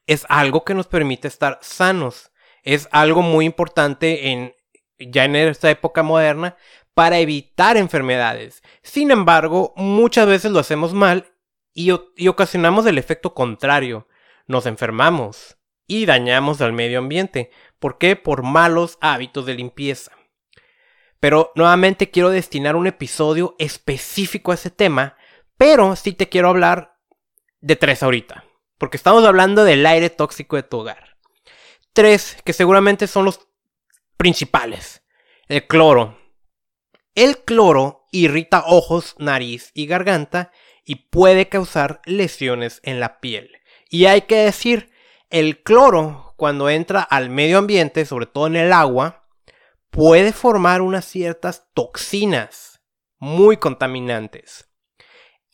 es 0.08 0.26
algo 0.30 0.64
que 0.64 0.74
nos 0.74 0.88
permite 0.88 1.28
estar 1.28 1.60
sanos. 1.62 2.32
Es 2.64 2.88
algo 2.92 3.22
muy 3.22 3.46
importante 3.46 4.32
en 4.32 4.56
ya 5.00 5.26
en 5.26 5.36
esta 5.36 5.70
época 5.70 6.02
moderna 6.02 6.58
para 6.94 7.20
evitar 7.20 7.78
enfermedades. 7.78 8.64
Sin 8.82 9.12
embargo, 9.12 9.74
muchas 9.76 10.28
veces 10.28 10.52
lo 10.52 10.60
hacemos 10.60 10.94
mal 10.94 11.32
y, 11.74 11.92
y 12.16 12.28
ocasionamos 12.28 12.86
el 12.88 12.98
efecto 12.98 13.36
contrario. 13.36 14.08
Nos 14.48 14.66
enfermamos 14.66 15.58
y 15.86 16.06
dañamos 16.06 16.62
al 16.62 16.74
medio 16.74 17.00
ambiente. 17.00 17.52
¿Por 17.78 18.00
qué? 18.00 18.16
Por 18.16 18.42
malos 18.42 18.98
hábitos 19.02 19.46
de 19.46 19.54
limpieza. 19.54 20.12
Pero 21.20 21.52
nuevamente 21.56 22.10
quiero 22.10 22.30
destinar 22.30 22.76
un 22.76 22.88
episodio 22.88 23.56
específico 23.60 24.52
a 24.52 24.56
ese 24.56 24.70
tema, 24.70 25.16
pero 25.58 25.96
sí 25.96 26.14
te 26.14 26.30
quiero 26.30 26.50
hablar 26.50 26.98
de 27.60 27.76
tres 27.76 28.04
ahorita, 28.04 28.46
porque 28.78 28.98
estamos 28.98 29.26
hablando 29.26 29.64
del 29.64 29.86
aire 29.86 30.10
tóxico 30.10 30.56
de 30.56 30.64
tu 30.64 30.80
hogar. 30.80 31.18
Tres 31.94 32.38
que 32.46 32.54
seguramente 32.54 33.08
son 33.08 33.26
los 33.26 33.48
principales. 34.18 35.04
El 35.48 35.66
cloro. 35.68 36.18
El 37.16 37.40
cloro 37.40 38.06
irrita 38.12 38.64
ojos, 38.68 39.16
nariz 39.18 39.72
y 39.74 39.88
garganta 39.88 40.52
y 40.84 41.08
puede 41.10 41.50
causar 41.50 42.02
lesiones 42.06 42.80
en 42.84 43.00
la 43.00 43.20
piel. 43.20 43.58
Y 43.90 44.06
hay 44.06 44.22
que 44.22 44.38
decir, 44.38 44.92
el 45.30 45.64
cloro 45.64 46.34
cuando 46.38 46.70
entra 46.70 47.02
al 47.02 47.30
medio 47.30 47.58
ambiente, 47.58 48.06
sobre 48.06 48.28
todo 48.28 48.48
en 48.48 48.56
el 48.56 48.72
agua, 48.72 49.28
puede 49.90 50.32
formar 50.32 50.82
unas 50.82 51.06
ciertas 51.06 51.68
toxinas 51.74 52.82
muy 53.18 53.58
contaminantes. 53.58 54.70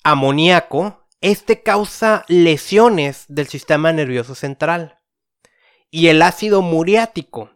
Amoníaco, 0.04 1.03
este 1.24 1.64
causa 1.64 2.26
lesiones 2.28 3.24
del 3.30 3.48
sistema 3.48 3.94
nervioso 3.94 4.36
central. 4.36 5.00
Y 5.90 6.10
el 6.10 6.22
ácido 6.22 6.62
muriático, 6.62 7.50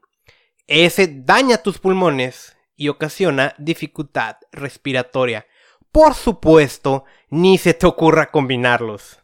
ese 0.67 1.07
daña 1.07 1.57
tus 1.57 1.77
pulmones 1.77 2.55
y 2.77 2.87
ocasiona 2.87 3.55
dificultad 3.57 4.37
respiratoria. 4.53 5.47
Por 5.91 6.13
supuesto, 6.13 7.03
ni 7.29 7.57
se 7.57 7.73
te 7.73 7.85
ocurra 7.85 8.31
combinarlos. 8.31 9.19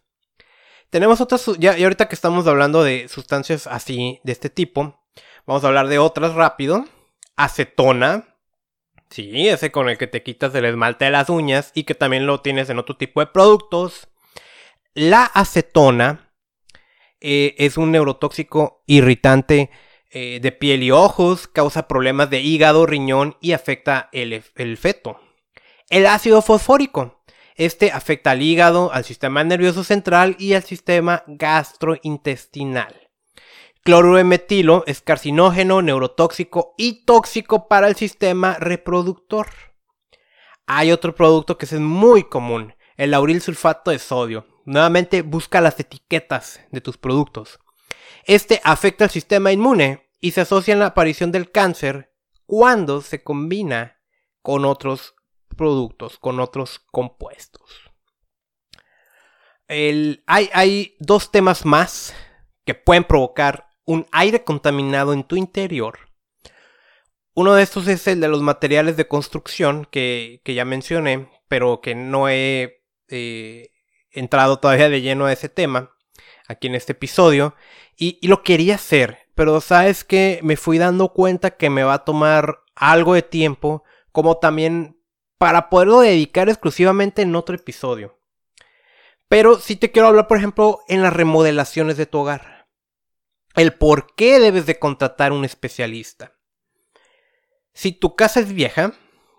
Tenemos 0.89 1.21
otras, 1.21 1.45
ya, 1.57 1.77
y 1.77 1.83
ahorita 1.83 2.09
que 2.09 2.15
estamos 2.15 2.45
hablando 2.45 2.83
de 2.83 3.07
sustancias 3.07 3.65
así, 3.65 4.19
de 4.25 4.33
este 4.33 4.49
tipo, 4.49 4.99
vamos 5.45 5.63
a 5.63 5.67
hablar 5.67 5.87
de 5.87 5.99
otras 5.99 6.33
rápido 6.33 6.85
acetona. 7.37 8.35
Sí, 9.09 9.47
ese 9.47 9.71
con 9.71 9.87
el 9.87 9.97
que 9.97 10.07
te 10.07 10.21
quitas 10.21 10.53
el 10.53 10.65
esmalte 10.65 11.05
de 11.05 11.11
las 11.11 11.29
uñas 11.29 11.71
y 11.73 11.83
que 11.83 11.95
también 11.95 12.25
lo 12.25 12.41
tienes 12.41 12.69
en 12.69 12.79
otro 12.79 12.97
tipo 12.97 13.21
de 13.21 13.27
productos. 13.27 14.09
La 14.95 15.23
acetona 15.23 16.31
eh, 17.19 17.55
es 17.57 17.77
un 17.77 17.91
neurotóxico 17.91 18.83
irritante 18.85 19.71
eh, 20.11 20.39
de 20.39 20.51
piel 20.51 20.83
y 20.83 20.91
ojos, 20.91 21.47
causa 21.47 21.87
problemas 21.87 22.29
de 22.29 22.41
hígado, 22.41 22.85
riñón 22.85 23.35
y 23.41 23.53
afecta 23.53 24.09
el, 24.11 24.43
feto. 24.77 25.19
El 25.89 26.05
ácido 26.05 26.43
fosfórico. 26.43 27.23
Este 27.55 27.91
afecta 27.91 28.31
al 28.31 28.43
hígado, 28.43 28.93
al 28.93 29.03
sistema 29.03 29.43
nervioso 29.43 29.83
central 29.83 30.35
y 30.37 30.53
al 30.53 30.63
sistema 30.63 31.23
gastrointestinal. 31.25 33.09
Cloruro 33.83 34.23
metilo 34.23 34.83
es 34.85 35.01
carcinógeno, 35.01 35.81
neurotóxico 35.81 36.75
y 36.77 37.03
tóxico 37.05 37.67
para 37.67 37.87
el 37.87 37.95
sistema 37.95 38.57
reproductor. 38.59 39.47
Hay 40.67 40.91
otro 40.91 41.15
producto 41.15 41.57
que 41.57 41.65
es 41.65 41.73
muy 41.73 42.23
común, 42.23 42.75
el 42.95 43.11
lauril 43.11 43.41
sulfato 43.41 43.89
de 43.89 43.97
sodio. 43.97 44.52
Nuevamente 44.65 45.21
busca 45.21 45.61
las 45.61 45.79
etiquetas 45.79 46.61
de 46.71 46.81
tus 46.81 46.97
productos. 46.97 47.59
Este 48.25 48.61
afecta 48.63 49.05
al 49.05 49.09
sistema 49.09 49.51
inmune 49.51 50.09
y 50.19 50.31
se 50.31 50.41
asocia 50.41 50.73
en 50.73 50.79
la 50.79 50.87
aparición 50.87 51.31
del 51.31 51.51
cáncer 51.51 52.13
cuando 52.45 53.01
se 53.01 53.23
combina 53.23 53.99
con 54.41 54.65
otros 54.65 55.15
productos, 55.55 56.17
con 56.17 56.39
otros 56.39 56.79
compuestos. 56.91 57.91
hay, 59.67 60.49
hay 60.53 60.95
dos 60.99 61.31
temas 61.31 61.65
más 61.65 62.13
que 62.65 62.73
pueden 62.73 63.03
provocar 63.03 63.67
un 63.85 64.05
aire 64.11 64.43
contaminado 64.43 65.13
en 65.13 65.23
tu 65.23 65.35
interior. 65.35 65.99
Uno 67.35 67.55
de 67.55 67.63
estos 67.63 67.87
es 67.87 68.07
el 68.07 68.21
de 68.21 68.27
los 68.27 68.41
materiales 68.41 68.95
de 68.95 69.07
construcción 69.07 69.87
que, 69.89 70.41
ya 70.45 70.65
mencioné, 70.65 71.29
pero 71.47 71.81
que 71.81 71.95
no 71.95 72.29
he 72.29 72.83
eh, 73.09 73.72
entrado 74.13 74.59
todavía 74.59 74.89
de 74.89 75.01
lleno 75.01 75.25
a 75.25 75.33
ese 75.33 75.49
tema 75.49 75.91
aquí 76.47 76.67
en 76.67 76.75
este 76.75 76.93
episodio. 76.93 77.55
Y, 77.97 78.25
lo 78.27 78.43
quería 78.43 78.75
hacer, 78.75 79.19
pero 79.35 79.61
sabes 79.61 80.03
que 80.03 80.39
me 80.43 80.57
fui 80.57 80.77
dando 80.77 81.13
cuenta 81.13 81.51
que 81.51 81.69
me 81.69 81.83
va 81.83 81.95
a 81.95 82.05
tomar 82.05 82.59
algo 82.75 83.13
de 83.13 83.21
tiempo, 83.21 83.83
como 84.11 84.37
también 84.37 84.99
para 85.37 85.69
poderlo 85.69 85.99
dedicar 85.99 86.49
exclusivamente 86.49 87.21
en 87.21 87.35
otro 87.35 87.55
episodio. 87.55 88.19
Pero 89.27 89.59
sí 89.59 89.75
te 89.75 89.91
quiero 89.91 90.07
hablar, 90.07 90.27
por 90.27 90.37
ejemplo, 90.37 90.81
en 90.87 91.01
las 91.01 91.13
remodelaciones 91.13 91.97
de 91.97 92.05
tu 92.05 92.19
hogar 92.19 92.53
el 93.55 93.73
por 93.73 94.15
qué 94.15 94.39
debes 94.39 94.65
de 94.65 94.79
contratar 94.79 95.31
un 95.31 95.45
especialista. 95.45 96.33
Si 97.73 97.91
tu 97.91 98.15
casa 98.15 98.39
es 98.39 98.53
vieja, 98.53 98.93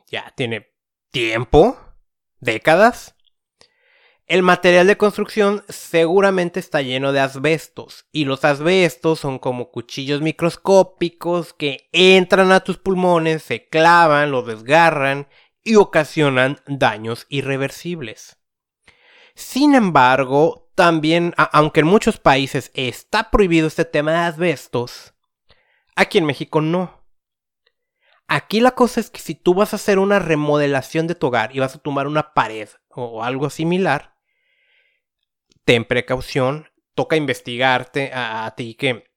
ya 0.07 0.33
tiene 0.37 0.73
tiempo, 1.11 1.79
décadas, 2.41 3.14
el 4.27 4.43
material 4.43 4.87
de 4.87 4.97
construcción 4.97 5.63
seguramente 5.69 6.59
está 6.59 6.81
lleno 6.81 7.13
de 7.13 7.21
asbestos 7.21 8.07
y 8.11 8.25
los 8.25 8.45
asbestos 8.45 9.21
son 9.21 9.39
como 9.39 9.71
cuchillos 9.71 10.23
microscópicos 10.23 11.53
que 11.53 11.89
entran 11.93 12.51
a 12.51 12.61
tus 12.61 12.79
pulmones, 12.79 13.43
se 13.43 13.69
clavan, 13.69 14.31
los 14.31 14.47
desgarran 14.47 15.29
y 15.63 15.75
ocasionan 15.77 16.59
daños 16.67 17.27
irreversibles. 17.29 18.39
Sin 19.35 19.75
embargo, 19.75 20.71
también, 20.75 21.35
aunque 21.37 21.81
en 21.81 21.87
muchos 21.87 22.19
países 22.19 22.71
está 22.75 23.31
prohibido 23.31 23.67
este 23.67 23.85
tema 23.85 24.13
de 24.13 24.19
asbestos, 24.19 25.15
aquí 25.97 26.17
en 26.17 26.25
México 26.25 26.63
no. 26.63 27.05
Aquí 28.27 28.61
la 28.61 28.71
cosa 28.71 29.01
es 29.01 29.11
que 29.11 29.21
si 29.21 29.35
tú 29.35 29.53
vas 29.53 29.75
a 29.75 29.77
hacer 29.77 29.99
una 29.99 30.19
remodelación 30.19 31.07
de 31.07 31.15
tu 31.15 31.27
hogar 31.27 31.55
y 31.55 31.61
vas 31.61 31.75
a 31.75 31.79
tomar 31.79 32.07
una 32.07 32.33
pared 32.33 32.71
o 32.89 33.23
algo 33.23 33.51
similar, 33.51 34.14
ten 35.65 35.85
precaución, 35.85 36.69
toca 36.95 37.17
investigarte 37.17 38.11
a, 38.15 38.53
ti 38.57 38.75
que 38.75 39.11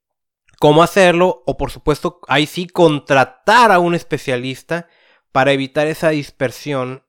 cómo 0.59 0.81
hacerlo 0.83 1.43
o 1.45 1.57
por 1.57 1.71
supuesto 1.71 2.19
ahí 2.27 2.47
sí 2.47 2.67
contratar 2.67 3.71
a 3.71 3.79
un 3.79 3.93
especialista 3.93 4.87
para 5.31 5.51
evitar 5.51 5.87
esa 5.87 6.09
dispersión 6.09 7.03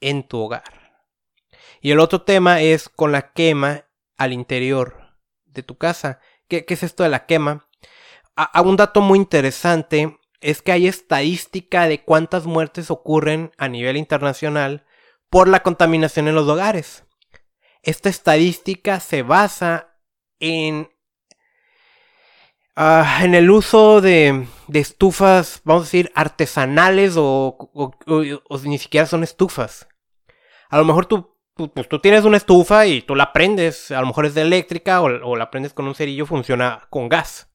en 0.00 0.22
tu 0.22 0.38
hogar. 0.38 0.86
Y 1.80 1.90
el 1.90 2.00
otro 2.00 2.22
tema 2.22 2.60
es 2.60 2.88
con 2.88 3.12
la 3.12 3.32
quema 3.32 3.86
al 4.16 4.32
interior 4.32 5.16
de 5.46 5.62
tu 5.62 5.76
casa. 5.76 6.20
¿Qué, 6.48 6.64
es 6.68 6.82
esto 6.82 7.02
de 7.02 7.08
la 7.08 7.26
quema? 7.26 7.68
A, 8.36 8.60
un 8.62 8.76
dato 8.76 9.00
muy 9.00 9.18
interesante 9.18 10.18
es 10.40 10.62
que 10.62 10.72
hay 10.72 10.86
estadística 10.86 11.88
de 11.88 12.04
cuántas 12.04 12.46
muertes 12.46 12.90
ocurren 12.90 13.52
a 13.56 13.68
nivel 13.68 13.96
internacional 13.96 14.84
por 15.30 15.48
la 15.48 15.62
contaminación 15.62 16.28
en 16.28 16.34
los 16.34 16.46
hogares. 16.46 17.05
Esta 17.86 18.08
estadística 18.08 18.98
se 18.98 19.22
basa 19.22 19.96
en, 20.40 20.90
ah, 22.74 23.20
en 23.22 23.36
el 23.36 23.48
uso 23.48 24.00
de, 24.00 24.48
estufas, 24.74 25.60
vamos 25.62 25.82
a 25.82 25.86
decir, 25.86 26.10
artesanales 26.16 27.14
o, 27.16 27.70
ni 28.64 28.78
siquiera 28.78 29.06
son 29.06 29.22
estufas. 29.22 29.88
A 30.68 30.78
lo 30.78 30.84
mejor 30.84 31.06
tú, 31.06 31.38
pues, 31.54 31.88
tú 31.88 32.00
tienes 32.00 32.24
una 32.24 32.38
estufa 32.38 32.86
y 32.86 33.02
tú 33.02 33.14
la 33.14 33.32
prendes, 33.32 33.92
a 33.92 34.00
lo 34.00 34.08
mejor 34.08 34.26
es 34.26 34.34
de 34.34 34.42
eléctrica 34.42 35.00
o, 35.00 35.04
o 35.04 35.36
la 35.36 35.52
prendes 35.52 35.72
con 35.72 35.86
un 35.86 35.94
cerillo, 35.94 36.26
funciona 36.26 36.88
con 36.90 37.08
gas. 37.08 37.52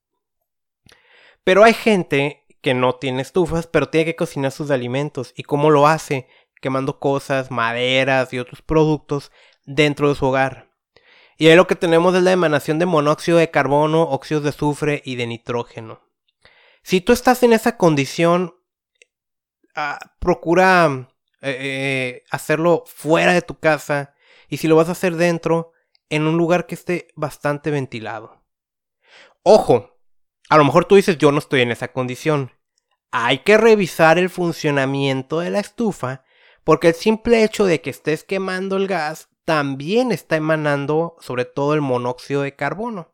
Pero 1.44 1.66
hay 1.66 1.74
gente 1.74 2.46
que 2.62 2.74
no 2.74 2.96
tiene 2.96 3.22
estufas, 3.22 3.68
pero 3.68 3.90
tiene 3.90 4.06
que 4.06 4.16
cocinar 4.16 4.54
sus 4.54 4.72
alimentos. 4.72 5.34
¿Y 5.36 5.44
cómo 5.44 5.72
lo 5.72 5.88
hace? 5.88 6.30
Quemando 6.62 7.00
cosas, 7.00 7.52
maderas 7.52 8.32
y 8.32 8.40
otros 8.40 8.62
productos 8.62 9.34
dentro 9.76 10.10
de 10.10 10.16
su 10.16 10.26
hogar. 10.26 10.70
Y 11.38 11.48
ahí 11.48 11.56
lo 11.56 11.68
que 11.68 11.76
tenemos 11.76 12.14
es 12.14 12.22
la 12.22 12.32
emanación 12.32 12.78
de 12.78 12.86
monóxido 12.86 13.38
de 13.38 13.50
carbono, 13.50 14.04
óxidos 14.04 14.44
de 14.44 14.50
azufre 14.50 15.02
y 15.06 15.16
de 15.16 15.28
nitrógeno. 15.28 16.02
Si 16.84 17.02
tú 17.02 17.14
estás 17.14 17.42
en 17.44 17.54
esa 17.54 17.78
condición, 17.78 18.56
ah, 19.76 20.00
procura 20.20 21.10
eh, 21.42 21.58
eh, 21.60 22.24
hacerlo 22.30 22.84
fuera 22.86 23.34
de 23.34 23.42
tu 23.42 23.60
casa 23.60 24.14
y 24.50 24.58
si 24.58 24.68
lo 24.68 24.76
vas 24.76 24.90
a 24.90 24.92
hacer 24.92 25.16
dentro, 25.16 25.72
en 26.10 26.28
un 26.28 26.38
lugar 26.38 26.68
que 26.68 26.76
esté 26.76 27.08
bastante 27.16 27.72
ventilado. 27.72 28.44
Ojo, 29.44 29.98
a 30.50 30.58
lo 30.58 30.66
mejor 30.66 30.86
tú 30.86 30.96
dices 30.96 31.18
yo 31.18 31.32
no 31.32 31.40
estoy 31.40 31.62
en 31.62 31.72
esa 31.72 31.92
condición. 31.92 32.52
Hay 33.12 33.40
que 33.40 33.58
revisar 33.58 34.20
el 34.20 34.30
funcionamiento 34.30 35.40
de 35.40 35.50
la 35.50 35.60
estufa 35.60 36.24
porque 36.64 36.90
el 36.90 36.94
simple 36.94 37.44
hecho 37.44 37.66
de 37.66 37.82
que 37.82 37.90
estés 37.90 38.24
quemando 38.24 38.78
el 38.78 38.88
gas 38.88 39.31
también 39.46 40.12
está 40.12 40.36
emanando 40.36 41.16
sobre 41.20 41.46
todo 41.46 41.74
el 41.74 41.82
monóxido 41.82 42.42
de 42.42 42.56
carbono. 42.56 43.14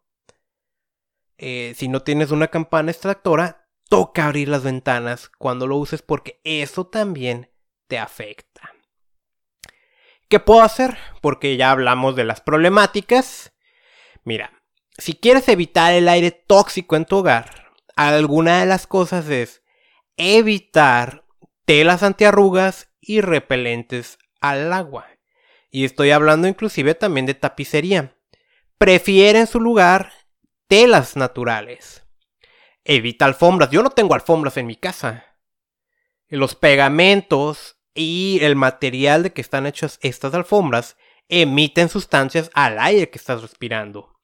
Eh, 1.38 1.74
si 1.76 1.88
no 1.88 2.02
tienes 2.02 2.32
una 2.32 2.48
campana 2.48 2.92
extractora, 2.92 3.70
toca 3.90 4.26
abrir 4.26 4.50
las 4.50 4.64
ventanas 4.64 5.30
cuando 5.38 5.68
lo 5.68 5.78
uses 5.78 6.02
porque 6.02 6.42
eso 6.44 6.88
también 6.88 7.52
te 7.88 8.00
afecta. 8.00 8.74
¿Qué 10.30 10.40
puedo 10.40 10.62
hacer? 10.62 10.98
Porque 11.22 11.56
ya 11.56 11.72
hablamos 11.72 12.16
de 12.16 12.26
las 12.26 12.42
problemáticas. 12.42 13.54
Mira, 14.26 14.52
si 14.98 15.14
quieres 15.14 15.48
evitar 15.48 15.94
el 15.94 16.10
aire 16.10 16.32
tóxico 16.32 16.96
en 16.98 17.06
tu 17.06 17.18
hogar, 17.18 17.72
alguna 17.96 18.60
de 18.60 18.66
las 18.66 18.88
cosas 18.88 19.30
es 19.30 19.64
evitar 20.18 21.24
telas 21.66 22.04
antiarrugas 22.04 22.90
y 23.00 23.22
repelentes 23.22 24.18
al 24.42 24.74
agua. 24.74 25.08
Y 25.78 25.86
estoy 25.86 26.10
hablando 26.10 26.48
inclusive 26.48 26.96
también 26.96 27.28
de 27.28 27.36
tapicería. 27.36 28.18
Prefiere 28.80 29.38
en 29.38 29.46
su 29.46 29.60
lugar 29.60 30.12
telas 30.68 31.16
naturales. 31.16 32.04
Evita 32.84 33.26
alfombras. 33.26 33.70
Yo 33.70 33.84
no 33.84 33.92
tengo 33.92 34.16
alfombras 34.16 34.58
en 34.58 34.66
mi 34.66 34.76
casa. 34.76 35.38
Los 36.30 36.56
pegamentos 36.56 37.78
y 37.94 38.40
el 38.42 38.56
material 38.56 39.22
de 39.22 39.34
que 39.34 39.42
están 39.42 39.68
hechas 39.68 40.00
estas 40.02 40.34
alfombras 40.34 40.98
emiten 41.30 41.90
sustancias 41.90 42.50
al 42.56 42.80
aire 42.80 43.12
que 43.12 43.20
estás 43.20 43.44
respirando. 43.44 44.16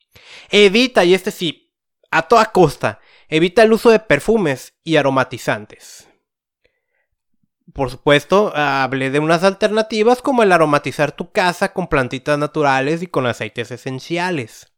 Evita, 0.50 1.06
y 1.06 1.14
este 1.14 1.30
sí, 1.30 1.72
a 2.10 2.24
toda 2.24 2.46
costa, 2.52 3.00
evita 3.28 3.62
el 3.62 3.74
uso 3.74 3.92
de 3.92 4.00
perfumes 4.00 4.74
y 4.84 4.96
aromatizantes 4.96 6.10
por 7.72 7.90
supuesto, 7.90 8.52
hablé 8.56 9.10
de 9.10 9.20
unas 9.20 9.44
alternativas 9.44 10.22
como 10.22 10.44
el 10.44 10.52
aromatizar 10.52 11.14
tu 11.14 11.32
casa 11.32 11.74
con 11.74 11.88
plantitas 11.88 12.38
naturales 12.38 13.02
y 13.02 13.08
con 13.08 13.26
aceites 13.26 13.72
esenciales. 13.72 14.74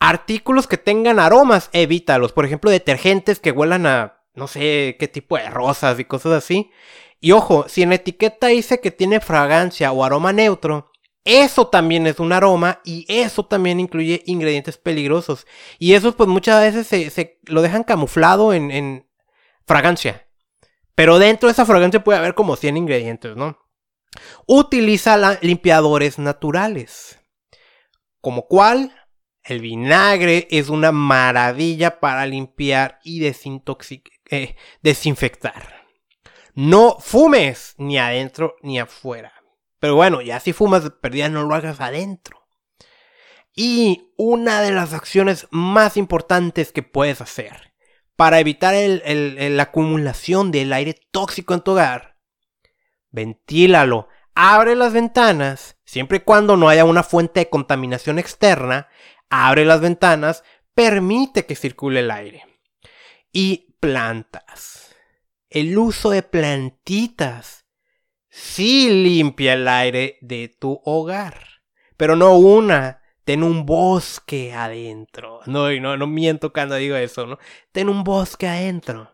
Artículos 0.00 0.66
que 0.66 0.78
tengan 0.78 1.18
aromas, 1.20 1.68
evítalos. 1.72 2.32
Por 2.32 2.46
ejemplo, 2.46 2.70
detergentes 2.70 3.38
que 3.38 3.50
huelan 3.50 3.86
a 3.86 4.22
no 4.34 4.48
sé 4.48 4.96
qué 4.98 5.08
tipo 5.08 5.36
de 5.36 5.48
rosas 5.50 6.00
y 6.00 6.04
cosas 6.04 6.32
así. 6.32 6.70
Y 7.20 7.32
ojo, 7.32 7.66
si 7.68 7.82
en 7.82 7.92
etiqueta 7.92 8.48
dice 8.48 8.80
que 8.80 8.90
tiene 8.90 9.20
fragancia 9.20 9.92
o 9.92 10.04
aroma 10.04 10.32
neutro, 10.32 10.90
eso 11.24 11.68
también 11.68 12.06
es 12.06 12.18
un 12.18 12.32
aroma 12.32 12.80
y 12.84 13.06
eso 13.08 13.46
también 13.46 13.80
incluye 13.80 14.22
ingredientes 14.26 14.78
peligrosos. 14.78 15.46
Y 15.78 15.94
eso 15.94 16.16
pues 16.16 16.28
muchas 16.28 16.60
veces 16.60 17.12
se, 17.12 17.38
lo 17.44 17.62
dejan 17.62 17.84
camuflado 17.84 18.52
en 18.52 19.06
fragancia. 19.66 20.23
Pero 20.94 21.18
dentro 21.18 21.48
de 21.48 21.52
esa 21.52 21.66
fragancia 21.66 22.04
puede 22.04 22.18
haber 22.18 22.34
como 22.34 22.56
100 22.56 22.76
ingredientes, 22.76 23.36
¿no? 23.36 23.58
Utiliza 24.46 25.38
limpiadores 25.40 26.18
naturales. 26.18 27.20
Como 28.20 28.46
cuál? 28.46 28.94
El 29.42 29.60
vinagre 29.60 30.46
es 30.50 30.68
una 30.68 30.92
maravilla 30.92 32.00
para 32.00 32.24
limpiar 32.26 33.00
y 33.02 33.24
eh, 33.26 34.56
desinfectar. 34.82 35.84
No 36.54 36.96
fumes 37.00 37.74
ni 37.76 37.98
adentro 37.98 38.56
ni 38.62 38.78
afuera. 38.78 39.32
Pero 39.80 39.96
bueno, 39.96 40.22
ya 40.22 40.40
si 40.40 40.52
fumas 40.52 40.84
de 40.84 40.90
perdida 40.90 41.28
no 41.28 41.42
lo 41.42 41.54
hagas 41.54 41.80
adentro. 41.80 42.46
Y 43.54 44.12
una 44.16 44.62
de 44.62 44.70
las 44.70 44.94
acciones 44.94 45.46
más 45.50 45.96
importantes 45.96 46.72
que 46.72 46.82
puedes 46.82 47.20
hacer 47.20 47.73
para 48.16 48.40
evitar 48.40 48.74
la 48.74 49.62
acumulación 49.62 50.50
del 50.50 50.72
aire 50.72 50.94
tóxico 51.10 51.54
en 51.54 51.60
tu 51.60 51.72
hogar. 51.72 52.16
Ventílalo, 53.10 54.08
abre 54.34 54.74
las 54.74 54.92
ventanas, 54.92 55.78
siempre 55.84 56.18
y 56.18 56.20
cuando 56.20 56.56
no 56.56 56.68
haya 56.68 56.84
una 56.84 57.02
fuente 57.02 57.40
de 57.40 57.50
contaminación 57.50 58.18
externa, 58.18 58.88
abre 59.30 59.64
las 59.64 59.80
ventanas, 59.80 60.44
permite 60.74 61.46
que 61.46 61.56
circule 61.56 62.00
el 62.00 62.10
aire. 62.10 62.44
Y 63.32 63.76
plantas. 63.80 64.94
El 65.50 65.76
uso 65.78 66.10
de 66.10 66.22
plantitas 66.22 67.66
sí 68.28 68.88
limpia 68.90 69.52
el 69.52 69.68
aire 69.68 70.18
de 70.20 70.48
tu 70.48 70.80
hogar, 70.84 71.62
pero 71.96 72.16
no 72.16 72.36
una, 72.36 73.02
ten 73.24 73.42
un 73.42 73.66
bosque 73.66 74.52
adentro. 74.52 75.40
No, 75.46 75.70
no, 75.72 75.96
no 75.96 76.06
miento 76.06 76.52
cuando 76.52 76.76
digo 76.76 76.96
eso, 76.96 77.26
¿no? 77.26 77.38
Ten 77.72 77.88
un 77.88 78.04
bosque 78.04 78.46
adentro. 78.46 79.10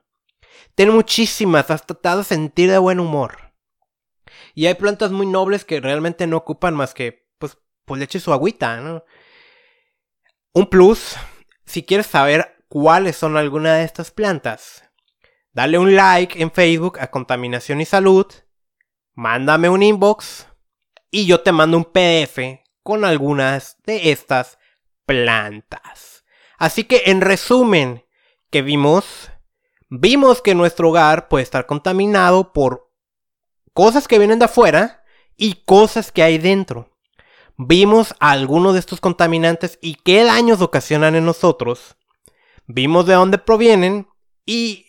Ten 0.75 0.90
muchísimas, 0.90 1.70
hasta 1.70 1.94
te 1.94 2.16
de 2.16 2.25
sentir 2.25 2.70
de 2.70 2.79
buen 2.79 3.01
humor. 3.01 3.53
Y 4.55 4.66
hay 4.66 4.75
plantas 4.75 5.12
muy 5.12 5.27
nobles 5.27 5.64
que 5.64 5.81
realmente 5.81 6.27
no 6.27 6.37
ocupan 6.37 6.75
más 6.75 6.94
que, 6.94 7.29
pues, 7.38 7.59
pues 7.85 8.09
su 8.23 8.33
agüita, 8.33 8.81
¿no? 8.81 9.05
Un 10.53 10.66
plus, 10.66 11.16
si 11.64 11.85
quieres 11.85 12.07
saber 12.07 12.64
cuáles 12.68 13.16
son 13.16 13.37
algunas 13.37 13.79
de 13.79 13.85
estas 13.85 14.11
plantas, 14.11 14.85
dale 15.53 15.79
un 15.79 15.94
like 15.94 16.42
en 16.42 16.51
Facebook 16.51 16.99
a 16.99 17.11
Contaminación 17.11 17.81
y 17.81 17.85
Salud, 17.85 18.27
mándame 19.14 19.68
un 19.68 19.83
inbox 19.83 20.49
y 21.11 21.27
yo 21.27 21.40
te 21.40 21.53
mando 21.53 21.77
un 21.77 21.85
PDF 21.85 22.60
con 22.83 23.05
algunas 23.05 23.77
de 23.85 24.11
estas 24.11 24.59
plantas. 25.07 26.25
Así 26.59 26.85
que 26.85 27.05
en 27.07 27.21
resumen, 27.21 28.05
que 28.51 28.62
vimos? 28.62 29.31
Vimos 29.88 30.43
que 30.43 30.55
nuestro 30.55 30.90
hogar 30.90 31.29
puede 31.29 31.43
estar 31.43 31.66
contaminado 31.66 32.53
por 32.53 32.93
cosas 33.73 34.07
que 34.07 34.19
vienen 34.19 34.38
de 34.38 34.45
afuera 34.45 35.03
y 35.37 35.62
cosas 35.64 36.12
que 36.12 36.23
hay 36.23 36.38
dentro. 36.38 36.90
Vimos 37.57 38.14
algunos 38.21 38.75
de 38.75 38.81
estos 38.81 39.01
contaminantes 39.01 39.79
y 39.83 39.97
qué 39.97 40.25
daños 40.25 40.61
ocasionan 40.61 41.14
en 41.14 41.25
nosotros. 41.25 41.97
Vimos 42.66 43.07
de 43.07 43.14
dónde 43.14 43.38
provienen 43.38 44.09
y 44.47 44.87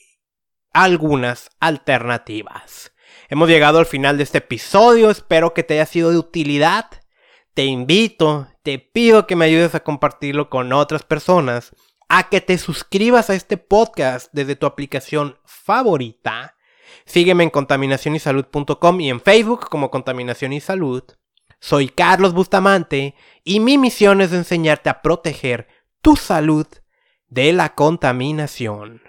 algunas 0.73 1.49
alternativas. 1.60 2.93
Hemos 3.30 3.49
llegado 3.49 3.80
al 3.80 3.86
final 3.86 4.17
de 4.17 4.23
este 4.23 4.38
episodio, 4.38 5.10
espero 5.10 5.54
que 5.54 5.63
te 5.63 5.75
haya 5.75 5.86
sido 5.86 6.12
de 6.12 6.17
utilidad 6.17 7.00
te 7.53 7.65
invito, 7.65 8.47
te 8.63 8.79
pido 8.79 9.27
que 9.27 9.35
me 9.35 9.45
ayudes 9.45 9.75
a 9.75 9.83
compartirlo 9.83 10.49
con 10.49 10.71
otras 10.73 11.03
personas, 11.03 11.75
a 12.07 12.29
que 12.29 12.41
te 12.41 12.57
suscribas 12.57 13.29
a 13.29 13.35
este 13.35 13.57
podcast 13.57 14.29
desde 14.31 14.55
tu 14.55 14.65
aplicación 14.65 15.37
favorita. 15.45 16.55
Sígueme 17.05 17.43
en 17.43 17.49
contaminacionysalud.com 17.49 19.01
y 19.01 19.09
en 19.09 19.21
Facebook 19.21 19.69
como 19.69 19.91
Contaminación 19.91 20.53
y 20.53 20.61
Salud. 20.61 21.03
Soy 21.59 21.89
Carlos 21.89 22.33
Bustamante 22.33 23.15
y 23.43 23.59
mi 23.59 23.77
misión 23.77 24.21
es 24.21 24.33
enseñarte 24.33 24.89
a 24.89 25.01
proteger 25.01 25.67
tu 26.01 26.15
salud 26.15 26.67
de 27.27 27.53
la 27.53 27.75
contaminación. 27.75 29.01